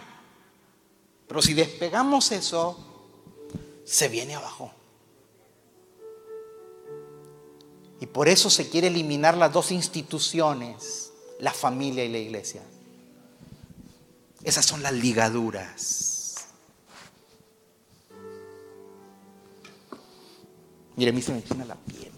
Pero 1.27 1.41
si 1.41 1.55
despegamos 1.55 2.33
eso, 2.33 2.85
se 3.87 4.09
viene 4.09 4.35
abajo. 4.35 4.71
Y 7.99 8.05
por 8.05 8.29
eso 8.29 8.51
se 8.51 8.69
quiere 8.69 8.89
eliminar 8.89 9.39
las 9.39 9.55
dos 9.55 9.71
instituciones, 9.73 11.15
la 11.41 11.55
familia 11.55 12.05
y 12.05 12.11
la 12.11 12.19
iglesia. 12.19 12.61
Esas 14.45 14.67
son 14.67 14.83
las 14.83 14.93
ligaduras. 14.93 16.16
Mire, 20.97 21.11
a 21.11 21.13
mí 21.13 21.23
se 21.23 21.33
me 21.33 21.45
china 21.45 21.65
la 21.65 21.75
piel. 21.75 22.11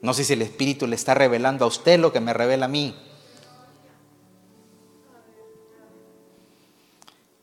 No 0.00 0.14
sé 0.14 0.24
si 0.24 0.32
el 0.32 0.42
Espíritu 0.42 0.86
le 0.86 0.96
está 0.96 1.14
revelando 1.14 1.64
a 1.64 1.68
usted 1.68 1.98
lo 1.98 2.12
que 2.12 2.20
me 2.20 2.32
revela 2.32 2.66
a 2.66 2.68
mí. 2.68 2.94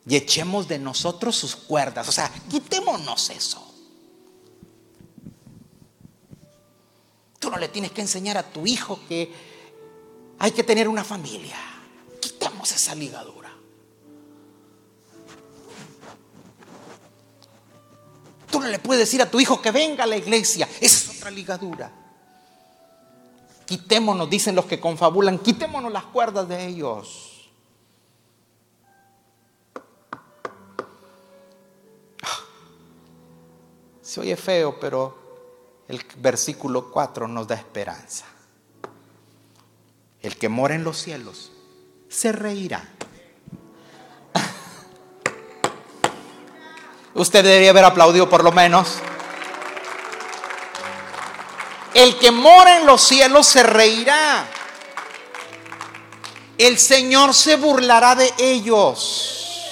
Y 0.08 0.16
echemos 0.16 0.68
de 0.68 0.80
nosotros 0.80 1.36
sus 1.36 1.56
cuerdas. 1.56 2.08
O 2.08 2.12
sea, 2.12 2.32
quitémonos 2.50 3.30
eso. 3.30 3.74
Tú 7.40 7.50
no 7.52 7.58
le 7.58 7.68
tienes 7.68 7.92
que 7.92 8.02
enseñar 8.02 8.38
a 8.38 8.44
tu 8.44 8.66
hijo 8.66 9.00
que 9.08 9.32
hay 10.40 10.52
que 10.52 10.64
tener 10.64 10.88
una 10.88 11.04
familia. 11.04 11.58
Quitemos 12.20 12.72
esa 12.72 12.96
ligadura. 12.96 13.45
No 18.66 18.72
le 18.72 18.80
puedes 18.80 19.02
decir 19.04 19.22
a 19.22 19.30
tu 19.30 19.40
hijo 19.40 19.62
que 19.62 19.72
venga 19.72 20.04
a 20.04 20.08
la 20.08 20.18
iglesia. 20.18 20.68
Esa 20.82 21.12
es 21.12 21.18
otra 21.18 21.32
ligadura. 21.32 21.92
Quitémonos, 23.66 24.30
dicen 24.30 24.56
los 24.56 24.66
que 24.66 24.80
confabulan, 24.80 25.40
quitémonos 25.40 25.92
las 25.92 26.06
cuerdas 26.06 26.48
de 26.48 26.66
ellos. 26.66 27.52
Se 34.02 34.20
oye 34.20 34.36
feo, 34.36 34.80
pero 34.80 35.84
el 35.88 36.04
versículo 36.18 36.92
4 36.92 37.28
nos 37.28 37.48
da 37.48 37.56
esperanza. 37.56 38.26
El 40.22 40.38
que 40.38 40.50
mora 40.50 40.76
en 40.76 40.84
los 40.84 40.98
cielos 40.98 41.52
se 42.08 42.32
reirá. 42.32 42.95
Usted 47.16 47.46
debería 47.46 47.70
haber 47.70 47.86
aplaudido 47.86 48.30
por 48.30 48.44
lo 48.44 48.52
menos. 48.52 48.96
El 51.94 52.20
que 52.20 52.30
mora 52.30 52.78
en 52.78 52.86
los 52.86 53.02
cielos 53.02 53.48
se 53.48 53.64
reirá. 53.64 54.46
El 56.58 56.78
Señor 56.78 57.34
se 57.34 57.56
burlará 57.56 58.16
de 58.16 58.34
ellos. 58.38 59.72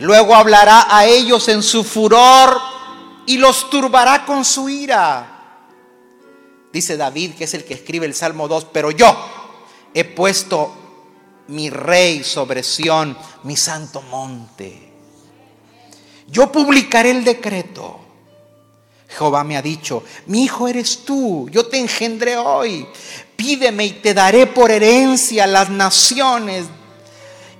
Luego 0.00 0.34
hablará 0.34 0.86
a 0.90 1.06
ellos 1.06 1.48
en 1.48 1.62
su 1.62 1.82
furor 1.82 2.60
y 3.24 3.38
los 3.38 3.70
turbará 3.70 4.26
con 4.26 4.44
su 4.44 4.68
ira. 4.68 5.30
Dice 6.70 6.98
David, 6.98 7.36
que 7.36 7.44
es 7.44 7.54
el 7.54 7.64
que 7.64 7.72
escribe 7.72 8.04
el 8.04 8.14
Salmo 8.14 8.48
2, 8.48 8.66
pero 8.66 8.90
yo 8.90 9.16
he 9.94 10.04
puesto 10.04 10.74
mi 11.48 11.70
rey 11.70 12.22
sobre 12.22 12.62
Sión, 12.62 13.16
mi 13.44 13.56
santo 13.56 14.02
monte. 14.02 14.93
Yo 16.28 16.50
publicaré 16.50 17.10
el 17.10 17.24
decreto. 17.24 18.00
Jehová 19.08 19.44
me 19.44 19.56
ha 19.56 19.62
dicho, 19.62 20.02
mi 20.26 20.44
hijo 20.44 20.66
eres 20.66 21.04
tú, 21.04 21.48
yo 21.50 21.66
te 21.66 21.78
engendré 21.78 22.36
hoy. 22.36 22.86
Pídeme 23.36 23.84
y 23.84 23.90
te 23.92 24.14
daré 24.14 24.46
por 24.46 24.70
herencia 24.70 25.46
las 25.46 25.70
naciones 25.70 26.66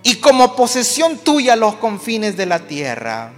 y 0.03 0.17
como 0.17 0.55
posesión 0.55 1.19
tuya 1.19 1.57
los 1.57 1.77
confines 1.77 2.37
de 2.37 2.47
la 2.47 2.67
tierra. 2.67 3.33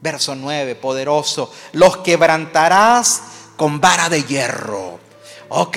Verso 0.00 0.34
9, 0.34 0.74
poderoso, 0.74 1.52
los 1.72 1.98
quebrantarás 1.98 3.22
con 3.56 3.80
vara 3.80 4.08
de 4.08 4.24
hierro. 4.24 4.98
Ok, 5.48 5.76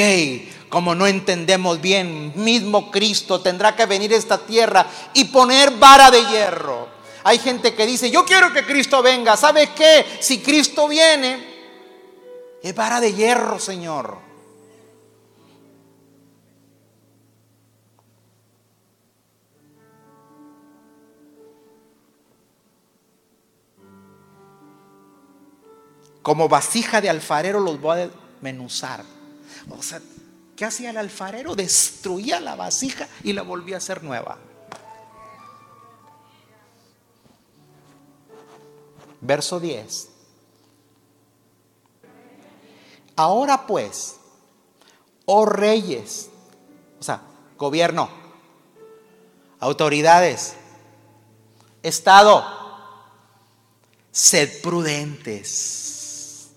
como 0.70 0.96
no 0.96 1.08
entendemos 1.08 1.80
bien, 1.80 2.34
mismo 2.36 2.92
Cristo 2.92 3.42
tendrá 3.42 3.76
que 3.76 3.86
venir 3.86 4.14
a 4.14 4.18
esta 4.18 4.38
tierra 4.38 4.88
y 5.14 5.26
poner 5.26 5.72
vara 5.72 6.12
de 6.12 6.26
hierro. 6.26 6.95
Hay 7.28 7.40
gente 7.40 7.74
que 7.74 7.88
dice, 7.88 8.12
yo 8.12 8.24
quiero 8.24 8.54
que 8.54 8.64
Cristo 8.64 9.02
venga. 9.02 9.36
¿Sabes 9.36 9.72
qué? 9.72 10.06
Si 10.20 10.44
Cristo 10.44 10.88
viene, 10.88 11.44
es 12.62 12.76
vara 12.76 13.00
de 13.00 13.14
hierro, 13.14 13.60
Señor. 13.60 14.20
Como 26.22 26.48
vasija 26.48 27.02
de 27.02 27.10
alfarero 27.10 27.60
los 27.60 27.82
voy 27.82 28.02
a 28.02 28.08
desmenuzar. 28.08 29.04
O 29.72 29.82
sea, 29.82 30.00
¿qué 30.56 30.66
hacía 30.66 30.92
el 30.92 30.98
alfarero? 30.98 31.56
Destruía 31.56 32.40
la 32.40 32.56
vasija 32.56 33.08
y 33.24 33.34
la 33.34 33.42
volvía 33.42 33.78
a 33.78 33.80
hacer 33.80 34.04
nueva. 34.04 34.38
Verso 39.26 39.60
10. 39.60 40.10
Ahora 43.16 43.66
pues, 43.66 44.18
oh 45.26 45.46
reyes, 45.46 46.30
o 47.00 47.04
sea, 47.04 47.22
gobierno, 47.58 48.10
autoridades, 49.60 50.56
Estado, 51.82 52.44
sed 54.12 54.62
prudentes. 54.62 56.52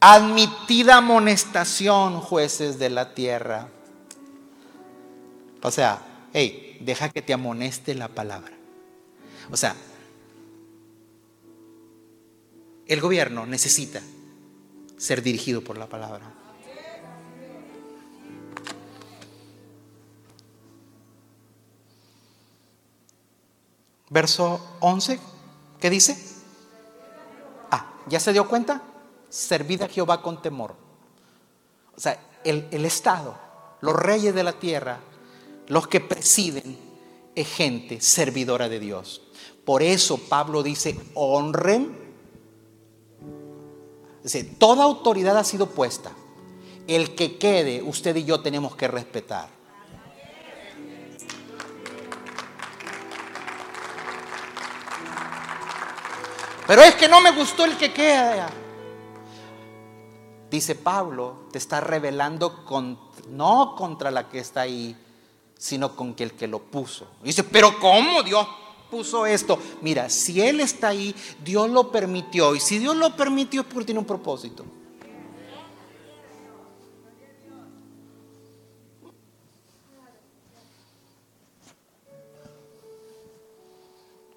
Admitida 0.00 0.96
amonestación, 0.96 2.20
jueces 2.20 2.78
de 2.78 2.90
la 2.90 3.14
tierra. 3.14 3.68
O 5.62 5.70
sea, 5.70 6.28
hey, 6.32 6.78
deja 6.80 7.08
que 7.08 7.22
te 7.22 7.32
amoneste 7.32 7.94
la 7.94 8.08
palabra. 8.08 8.52
O 9.50 9.56
sea, 9.56 9.76
el 12.86 13.00
gobierno 13.00 13.46
necesita 13.46 14.00
ser 14.96 15.22
dirigido 15.22 15.62
por 15.62 15.78
la 15.78 15.88
palabra. 15.88 16.32
Verso 24.10 24.76
11, 24.80 25.18
¿qué 25.80 25.88
dice? 25.88 26.16
Ah, 27.70 27.94
¿ya 28.08 28.20
se 28.20 28.32
dio 28.32 28.46
cuenta? 28.46 28.82
Servid 29.30 29.82
a 29.82 29.88
Jehová 29.88 30.20
con 30.20 30.42
temor. 30.42 30.76
O 31.96 32.00
sea, 32.00 32.20
el, 32.44 32.68
el 32.70 32.84
Estado, 32.84 33.34
los 33.80 33.96
reyes 33.96 34.34
de 34.34 34.44
la 34.44 34.52
tierra, 34.52 35.00
los 35.68 35.88
que 35.88 36.00
presiden, 36.00 36.78
es 37.34 37.48
gente 37.48 38.02
servidora 38.02 38.68
de 38.68 38.80
Dios. 38.80 39.22
Por 39.64 39.82
eso 39.82 40.18
Pablo 40.18 40.62
dice, 40.62 40.98
honren. 41.14 42.01
Dice, 44.22 44.44
toda 44.44 44.84
autoridad 44.84 45.36
ha 45.36 45.44
sido 45.44 45.66
puesta. 45.66 46.12
El 46.86 47.14
que 47.14 47.38
quede, 47.38 47.82
usted 47.82 48.14
y 48.16 48.24
yo 48.24 48.40
tenemos 48.40 48.76
que 48.76 48.88
respetar. 48.88 49.48
Pero 56.66 56.82
es 56.82 56.94
que 56.94 57.08
no 57.08 57.20
me 57.20 57.32
gustó 57.32 57.64
el 57.64 57.76
que 57.76 57.92
queda. 57.92 58.48
Dice 60.50 60.74
Pablo, 60.74 61.46
te 61.50 61.58
está 61.58 61.80
revelando 61.80 62.64
con, 62.64 62.98
no 63.28 63.74
contra 63.76 64.10
la 64.10 64.28
que 64.28 64.38
está 64.38 64.62
ahí, 64.62 64.96
sino 65.58 65.96
con 65.96 66.14
el 66.18 66.32
que 66.32 66.46
lo 66.46 66.60
puso. 66.60 67.08
Dice, 67.22 67.44
pero 67.44 67.78
¿cómo 67.78 68.22
Dios 68.22 68.46
puso 68.92 69.24
esto? 69.24 69.58
Mira, 69.80 70.10
si 70.10 70.42
Él 70.42 70.60
está 70.60 70.88
ahí, 70.88 71.14
Dios 71.42 71.70
lo 71.70 71.90
permitió. 71.90 72.54
Y 72.54 72.60
si 72.60 72.78
Dios 72.78 72.94
lo 72.94 73.16
permitió 73.16 73.62
es 73.62 73.66
porque 73.66 73.86
tiene 73.86 74.00
un 74.00 74.06
propósito. 74.06 74.66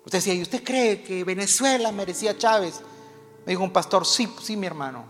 Usted 0.05 0.19
decía, 0.19 0.33
¿y 0.35 0.41
usted 0.41 0.63
cree 0.63 1.03
que 1.03 1.25
Venezuela 1.25 1.91
merecía 1.91 2.37
Chávez? 2.37 2.79
Me 3.45 3.51
dijo 3.51 3.63
un 3.63 3.73
pastor, 3.73 4.05
sí, 4.05 4.31
sí, 4.41 4.55
mi 4.55 4.67
hermano. 4.67 5.03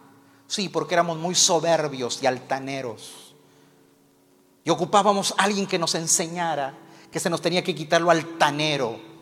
Sí, 0.48 0.70
porque 0.70 0.96
éramos 0.96 1.20
muy 1.20 1.36
soberbios 1.36 2.24
y 2.24 2.26
altaneros. 2.26 3.36
Y 4.64 4.72
ocupábamos 4.72 5.36
a 5.38 5.43
alguien 5.43 5.68
que 5.68 5.78
nos 5.78 5.93
enseñara 5.93 6.76
que 7.12 7.20
se 7.20 7.30
nos 7.30 7.41
tenía 7.41 7.64
que 7.64 7.76
quitar 7.76 8.02
lo 8.02 8.10
altanero. 8.10 9.14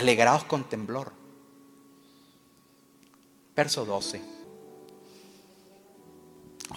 Alegraos 0.00 0.44
con 0.44 0.68
temblor. 0.68 1.12
Verso 3.54 3.84
12. 3.84 4.20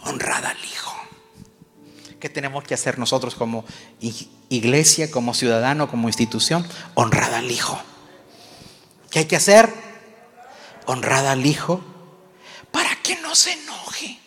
Honrad 0.06 0.46
al 0.46 0.64
Hijo. 0.64 0.94
¿Qué 2.20 2.30
tenemos 2.30 2.64
que 2.64 2.74
hacer 2.74 3.00
nosotros 3.00 3.36
como 3.36 3.66
iglesia, 4.50 5.12
como 5.12 5.34
ciudadano, 5.34 5.90
como 5.90 6.08
institución? 6.08 6.66
Honrad 6.94 7.34
al 7.34 7.52
Hijo. 7.52 7.80
¿Qué 9.10 9.20
hay 9.20 9.26
que 9.26 9.36
hacer? 9.36 9.74
Honrad 10.86 11.28
al 11.28 11.46
Hijo 11.46 11.82
para 12.72 12.96
que 13.02 13.16
no 13.22 13.36
se 13.36 13.54
enoje. 13.54 14.20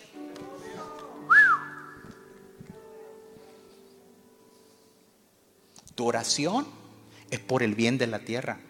Tu 5.94 6.06
oración 6.06 6.66
es 7.30 7.40
por 7.40 7.62
el 7.62 7.74
bien 7.74 7.98
de 7.98 8.06
la 8.06 8.20
tierra. 8.20 8.60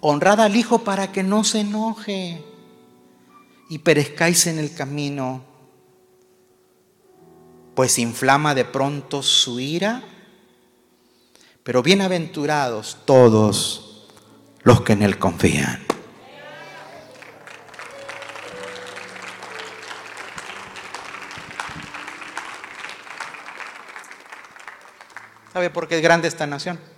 Honrad 0.00 0.40
al 0.40 0.56
Hijo 0.56 0.80
para 0.80 1.12
que 1.12 1.22
no 1.22 1.44
se 1.44 1.60
enoje 1.60 2.44
y 3.68 3.78
perezcáis 3.78 4.46
en 4.46 4.58
el 4.58 4.74
camino, 4.74 5.42
pues 7.74 7.98
inflama 7.98 8.54
de 8.54 8.64
pronto 8.64 9.22
su 9.22 9.60
ira. 9.60 10.02
Pero 11.62 11.82
bienaventurados 11.82 12.98
todos 13.04 14.08
los 14.62 14.82
que 14.82 14.92
en 14.94 15.02
Él 15.02 15.18
confían. 15.18 15.86
¿Sabe 25.52 25.68
por 25.70 25.86
qué 25.86 25.96
es 25.96 26.02
grande 26.02 26.28
esta 26.28 26.46
nación? 26.46 26.91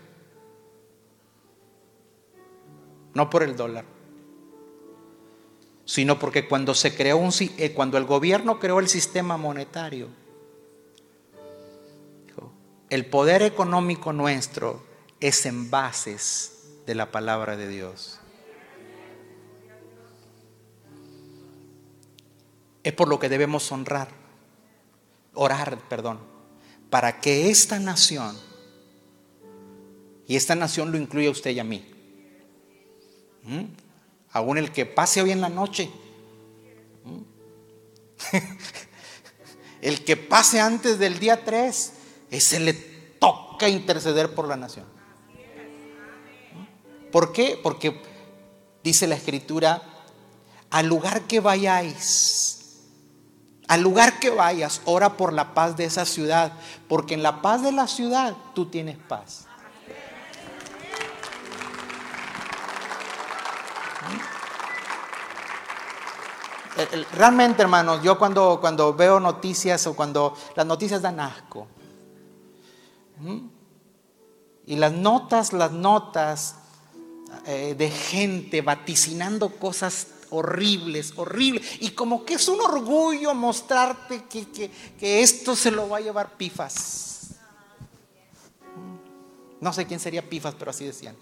No 3.15 3.31
por 3.31 3.43
el 3.43 3.57
dólar, 3.57 3.85
sino 5.85 6.19
porque 6.19 6.49
cuando 6.49 6.75
se 6.75 6.95
creó 6.95 7.17
un 7.19 7.33
eh, 7.39 7.73
cuando 7.73 7.99
el 7.99 8.05
gobierno 8.05 8.59
creó 8.59 8.81
el 8.81 8.89
sistema 8.89 9.37
monetario, 9.37 10.09
el 12.91 13.07
poder 13.07 13.43
económico 13.43 14.12
nuestro 14.12 14.83
es 15.19 15.47
en 15.47 15.71
bases 15.71 16.65
de 16.87 16.95
la 16.95 17.11
palabra 17.11 17.57
de 17.57 17.69
Dios. 17.69 18.21
Es 22.83 22.93
por 22.93 23.09
lo 23.09 23.19
que 23.19 23.31
debemos 23.31 23.73
honrar, 23.73 24.09
orar, 25.33 25.79
perdón, 25.89 26.21
para 26.91 27.21
que 27.21 27.51
esta 27.51 27.79
nación, 27.79 28.39
y 30.27 30.37
esta 30.37 30.55
nación 30.55 30.93
lo 30.93 30.99
incluye 30.99 31.29
a 31.29 31.33
usted 31.33 31.51
y 31.53 31.59
a 31.59 31.65
mí, 31.65 31.93
¿Mm? 33.45 33.64
Aún 34.32 34.59
el 34.59 34.72
que 34.72 34.86
pase 34.86 35.22
hoy 35.22 35.30
en 35.30 35.40
la 35.40 35.49
noche. 35.49 35.90
¿Mm? 37.05 37.22
el 39.82 40.05
que 40.05 40.16
pase 40.16 40.61
antes 40.61 40.99
del 40.99 41.18
día 41.18 41.45
3, 41.45 41.92
ese 42.30 42.61
le 42.61 42.72
toca 42.72 43.68
interceder 43.68 44.34
por 44.34 44.49
la 44.49 44.57
nación. 44.57 44.86
¿Mm? 46.55 47.11
¿Por 47.11 47.32
qué? 47.32 47.59
Porque 47.62 48.01
dice 48.82 49.07
la 49.07 49.14
escritura, 49.14 49.82
al 50.70 50.86
lugar 50.86 51.22
que 51.22 51.40
vayáis, 51.40 52.82
al 53.68 53.80
lugar 53.80 54.18
que 54.18 54.30
vayas, 54.30 54.82
ora 54.84 55.16
por 55.16 55.32
la 55.32 55.55
paz 55.55 55.76
de 55.76 55.84
esa 55.84 56.05
ciudad, 56.05 56.53
porque 56.88 57.14
en 57.14 57.22
la 57.22 57.40
paz 57.40 57.62
de 57.62 57.72
la 57.72 57.86
ciudad 57.86 58.36
tú 58.55 58.66
tienes 58.66 58.99
paz. 58.99 59.47
Realmente, 67.13 67.63
hermanos, 67.63 68.03
yo 68.03 68.19
cuando, 68.19 68.59
cuando 68.61 68.95
veo 68.95 69.21
noticias 69.21 69.87
o 69.87 69.95
cuando 69.95 70.37
las 70.57 70.67
noticias 70.67 71.03
dan 71.03 71.21
asco. 71.21 71.67
Y 74.67 74.77
las 74.77 74.93
notas, 74.93 75.53
las 75.53 75.73
notas 75.73 76.57
eh, 77.47 77.75
de 77.77 77.91
gente 77.91 78.63
vaticinando 78.63 79.51
cosas 79.51 80.09
horribles, 80.31 81.13
horribles. 81.17 81.63
Y 81.81 81.91
como 81.91 82.25
que 82.25 82.35
es 82.35 82.49
un 82.49 82.61
orgullo 82.61 83.35
mostrarte 83.35 84.25
que, 84.25 84.71
que 84.99 85.23
esto 85.23 85.55
se 85.55 85.71
lo 85.71 85.89
va 85.89 85.99
a 85.99 86.01
llevar 86.01 86.37
pifas. 86.37 87.35
No 89.61 89.73
sé 89.73 89.87
quién 89.87 90.01
sería 90.01 90.29
pifas, 90.29 90.55
pero 90.59 90.71
así 90.71 90.85
decían. 90.85 91.17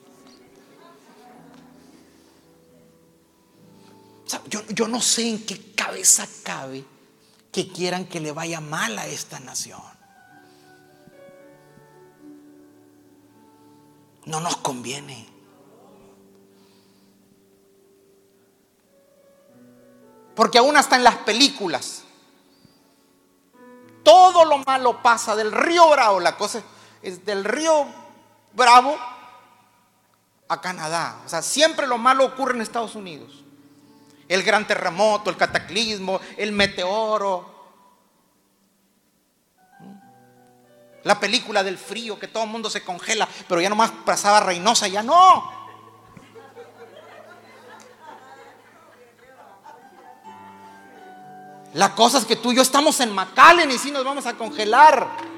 Yo, 4.48 4.88
no 4.88 5.00
sé 5.00 5.28
en 5.28 5.46
qué 5.46 5.74
cabeza 5.74 6.26
cabe 6.42 6.84
que 7.50 7.68
quieran 7.68 8.06
que 8.06 8.20
le 8.20 8.32
vaya 8.32 8.60
mal 8.60 8.98
a 8.98 9.06
esta 9.06 9.40
nación. 9.40 9.80
No 14.24 14.40
nos 14.40 14.56
conviene. 14.58 15.28
Porque 20.34 20.58
aún 20.58 20.76
hasta 20.76 20.96
en 20.96 21.04
las 21.04 21.16
películas, 21.18 22.04
todo 24.02 24.44
lo 24.44 24.58
malo 24.58 25.02
pasa 25.02 25.36
del 25.36 25.52
río 25.52 25.90
Bravo, 25.90 26.20
la 26.20 26.36
cosa 26.36 26.62
es 27.02 27.24
del 27.24 27.44
río 27.44 27.86
Bravo 28.54 28.96
a 30.48 30.60
Canadá. 30.60 31.20
O 31.26 31.28
sea, 31.28 31.42
siempre 31.42 31.86
lo 31.86 31.98
malo 31.98 32.24
ocurre 32.24 32.54
en 32.54 32.62
Estados 32.62 32.94
Unidos 32.94 33.42
el 34.34 34.42
gran 34.42 34.66
terremoto, 34.66 35.30
el 35.30 35.36
cataclismo, 35.36 36.20
el 36.36 36.52
meteoro. 36.52 37.52
La 41.04 41.18
película 41.18 41.62
del 41.62 41.78
frío, 41.78 42.18
que 42.18 42.28
todo 42.28 42.44
el 42.44 42.50
mundo 42.50 42.70
se 42.70 42.84
congela, 42.84 43.28
pero 43.48 43.60
ya 43.60 43.68
nomás 43.68 43.90
pasaba 44.04 44.40
Reynosa, 44.40 44.88
ya 44.88 45.02
no. 45.02 45.62
La 51.74 51.94
cosa 51.94 52.18
es 52.18 52.24
que 52.26 52.36
tú 52.36 52.52
y 52.52 52.56
yo 52.56 52.62
estamos 52.62 53.00
en 53.00 53.12
McAllen 53.12 53.70
y 53.70 53.78
sí 53.78 53.90
nos 53.90 54.04
vamos 54.04 54.26
a 54.26 54.34
congelar. 54.34 55.32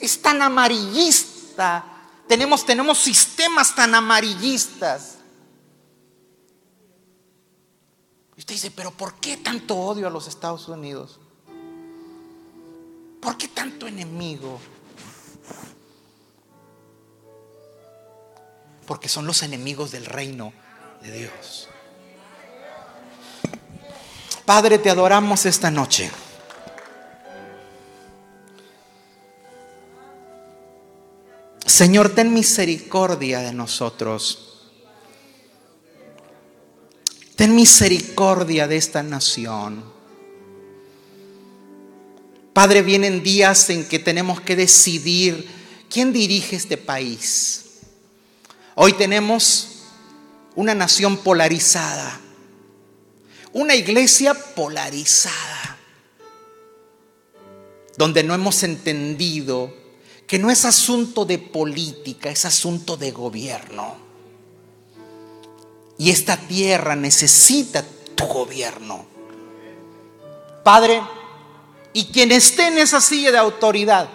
Es, 0.00 0.22
tan 0.22 0.40
amarillista 0.40 1.93
tenemos, 2.28 2.64
tenemos 2.64 2.98
sistemas 2.98 3.74
tan 3.74 3.94
amarillistas. 3.94 5.16
Y 8.36 8.40
usted 8.40 8.54
dice, 8.54 8.70
pero 8.70 8.90
¿por 8.90 9.14
qué 9.14 9.36
tanto 9.36 9.76
odio 9.76 10.06
a 10.06 10.10
los 10.10 10.26
Estados 10.26 10.68
Unidos? 10.68 11.20
¿Por 13.20 13.38
qué 13.38 13.48
tanto 13.48 13.86
enemigo? 13.86 14.60
Porque 18.86 19.08
son 19.08 19.26
los 19.26 19.42
enemigos 19.42 19.92
del 19.92 20.04
reino 20.04 20.52
de 21.00 21.12
Dios. 21.12 21.68
Padre, 24.44 24.78
te 24.78 24.90
adoramos 24.90 25.46
esta 25.46 25.70
noche. 25.70 26.10
Señor, 31.66 32.10
ten 32.10 32.32
misericordia 32.32 33.40
de 33.40 33.52
nosotros. 33.52 34.50
Ten 37.36 37.54
misericordia 37.54 38.68
de 38.68 38.76
esta 38.76 39.02
nación. 39.02 39.82
Padre, 42.52 42.82
vienen 42.82 43.22
días 43.22 43.70
en 43.70 43.88
que 43.88 43.98
tenemos 43.98 44.40
que 44.40 44.54
decidir 44.54 45.48
quién 45.90 46.12
dirige 46.12 46.54
este 46.54 46.76
país. 46.76 47.80
Hoy 48.76 48.92
tenemos 48.92 49.82
una 50.54 50.74
nación 50.74 51.16
polarizada, 51.16 52.20
una 53.52 53.74
iglesia 53.74 54.34
polarizada, 54.34 55.78
donde 57.96 58.22
no 58.22 58.34
hemos 58.34 58.62
entendido 58.62 59.83
que 60.26 60.38
no 60.38 60.50
es 60.50 60.64
asunto 60.64 61.24
de 61.24 61.38
política, 61.38 62.30
es 62.30 62.44
asunto 62.44 62.96
de 62.96 63.10
gobierno. 63.10 63.96
Y 65.98 66.10
esta 66.10 66.36
tierra 66.36 66.96
necesita 66.96 67.84
tu 68.14 68.26
gobierno. 68.26 69.04
Padre, 70.62 71.02
y 71.92 72.06
quien 72.06 72.32
esté 72.32 72.68
en 72.68 72.78
esa 72.78 73.00
silla 73.00 73.30
de 73.30 73.38
autoridad, 73.38 74.08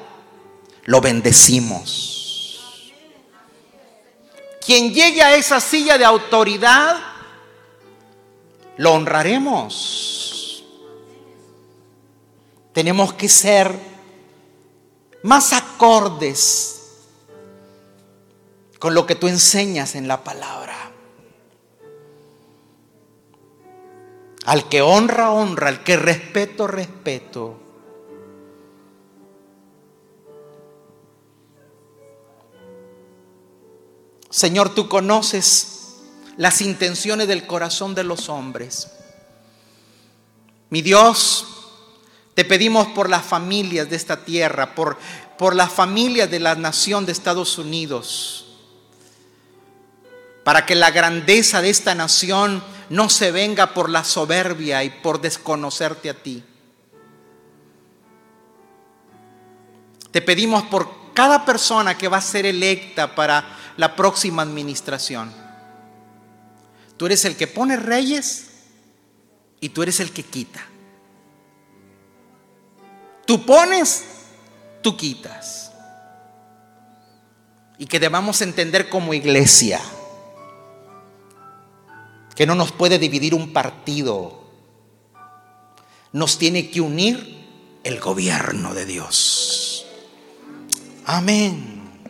lo 0.83 0.99
bendecimos. 0.99 2.63
Quien 4.65 4.93
llegue 4.93 5.21
a 5.21 5.35
esa 5.35 5.59
silla 5.59 5.97
de 5.97 6.05
autoridad, 6.05 6.97
lo 8.77 8.93
honraremos. 8.93 10.63
Tenemos 12.73 13.13
que 13.13 13.29
ser 13.29 13.88
más 15.23 15.53
acordes 15.53 16.79
con 18.79 18.93
lo 18.93 19.05
que 19.05 19.15
tú 19.15 19.27
enseñas 19.27 19.95
en 19.95 20.07
la 20.07 20.23
palabra. 20.23 20.75
Al 24.45 24.67
que 24.69 24.81
honra, 24.81 25.31
honra, 25.31 25.67
al 25.67 25.83
que 25.83 25.97
respeto, 25.97 26.65
respeto. 26.65 27.59
Señor, 34.29 34.73
tú 34.73 34.87
conoces 34.87 35.97
las 36.37 36.61
intenciones 36.61 37.27
del 37.27 37.45
corazón 37.45 37.95
de 37.95 38.03
los 38.03 38.29
hombres. 38.29 38.91
Mi 40.69 40.81
Dios, 40.81 41.48
te 42.39 42.45
pedimos 42.45 42.87
por 42.87 43.09
las 43.09 43.25
familias 43.25 43.89
de 43.89 43.97
esta 43.97 44.23
tierra, 44.23 44.73
por, 44.73 44.97
por 45.37 45.53
las 45.53 45.73
familias 45.73 46.31
de 46.31 46.39
la 46.39 46.55
nación 46.55 47.05
de 47.05 47.11
Estados 47.11 47.57
Unidos, 47.57 48.45
para 50.45 50.65
que 50.65 50.73
la 50.73 50.89
grandeza 50.89 51.61
de 51.61 51.69
esta 51.69 51.95
nación 51.95 52.63
no 52.89 53.09
se 53.09 53.31
venga 53.31 53.73
por 53.73 53.89
la 53.89 54.05
soberbia 54.05 54.85
y 54.85 54.89
por 54.89 55.19
desconocerte 55.19 56.09
a 56.09 56.13
ti. 56.13 56.41
Te 60.11 60.21
pedimos 60.21 60.63
por 60.63 61.11
cada 61.13 61.43
persona 61.43 61.97
que 61.97 62.07
va 62.07 62.19
a 62.19 62.21
ser 62.21 62.45
electa 62.45 63.15
para 63.15 63.57
la 63.75 63.97
próxima 63.97 64.43
administración. 64.43 65.33
Tú 66.95 67.05
eres 67.05 67.25
el 67.25 67.35
que 67.35 67.47
pone 67.47 67.75
reyes 67.75 68.47
y 69.59 69.67
tú 69.67 69.83
eres 69.83 69.99
el 69.99 70.13
que 70.13 70.23
quita. 70.23 70.65
Tú 73.29 73.45
pones, 73.45 74.05
tú 74.81 74.97
quitas. 74.97 75.71
Y 77.77 77.85
que 77.85 77.99
debamos 77.99 78.41
entender 78.41 78.89
como 78.89 79.13
iglesia 79.13 79.79
que 82.35 82.47
no 82.47 82.55
nos 82.55 82.71
puede 82.71 82.97
dividir 82.97 83.35
un 83.35 83.53
partido. 83.53 84.49
Nos 86.11 86.39
tiene 86.39 86.71
que 86.71 86.81
unir 86.81 87.45
el 87.83 87.99
gobierno 87.99 88.73
de 88.73 88.85
Dios. 88.87 89.85
Amén. 91.05 92.01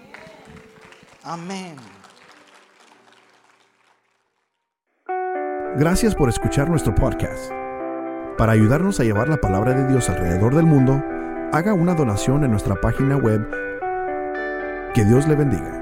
Amén. 1.24 1.76
Gracias 5.76 6.16
por 6.16 6.30
escuchar 6.30 6.70
nuestro 6.70 6.96
podcast. 6.96 7.59
Para 8.40 8.54
ayudarnos 8.54 8.98
a 9.02 9.04
llevar 9.04 9.28
la 9.28 9.42
palabra 9.42 9.74
de 9.74 9.86
Dios 9.86 10.10
alrededor 10.10 10.56
del 10.56 10.66
mundo, 10.66 11.04
haga 11.52 11.74
una 11.74 11.94
donación 11.94 12.46
en 12.46 12.52
nuestra 12.52 12.76
página 12.76 13.18
web. 13.18 13.46
Que 14.94 15.04
Dios 15.04 15.28
le 15.28 15.36
bendiga. 15.36 15.79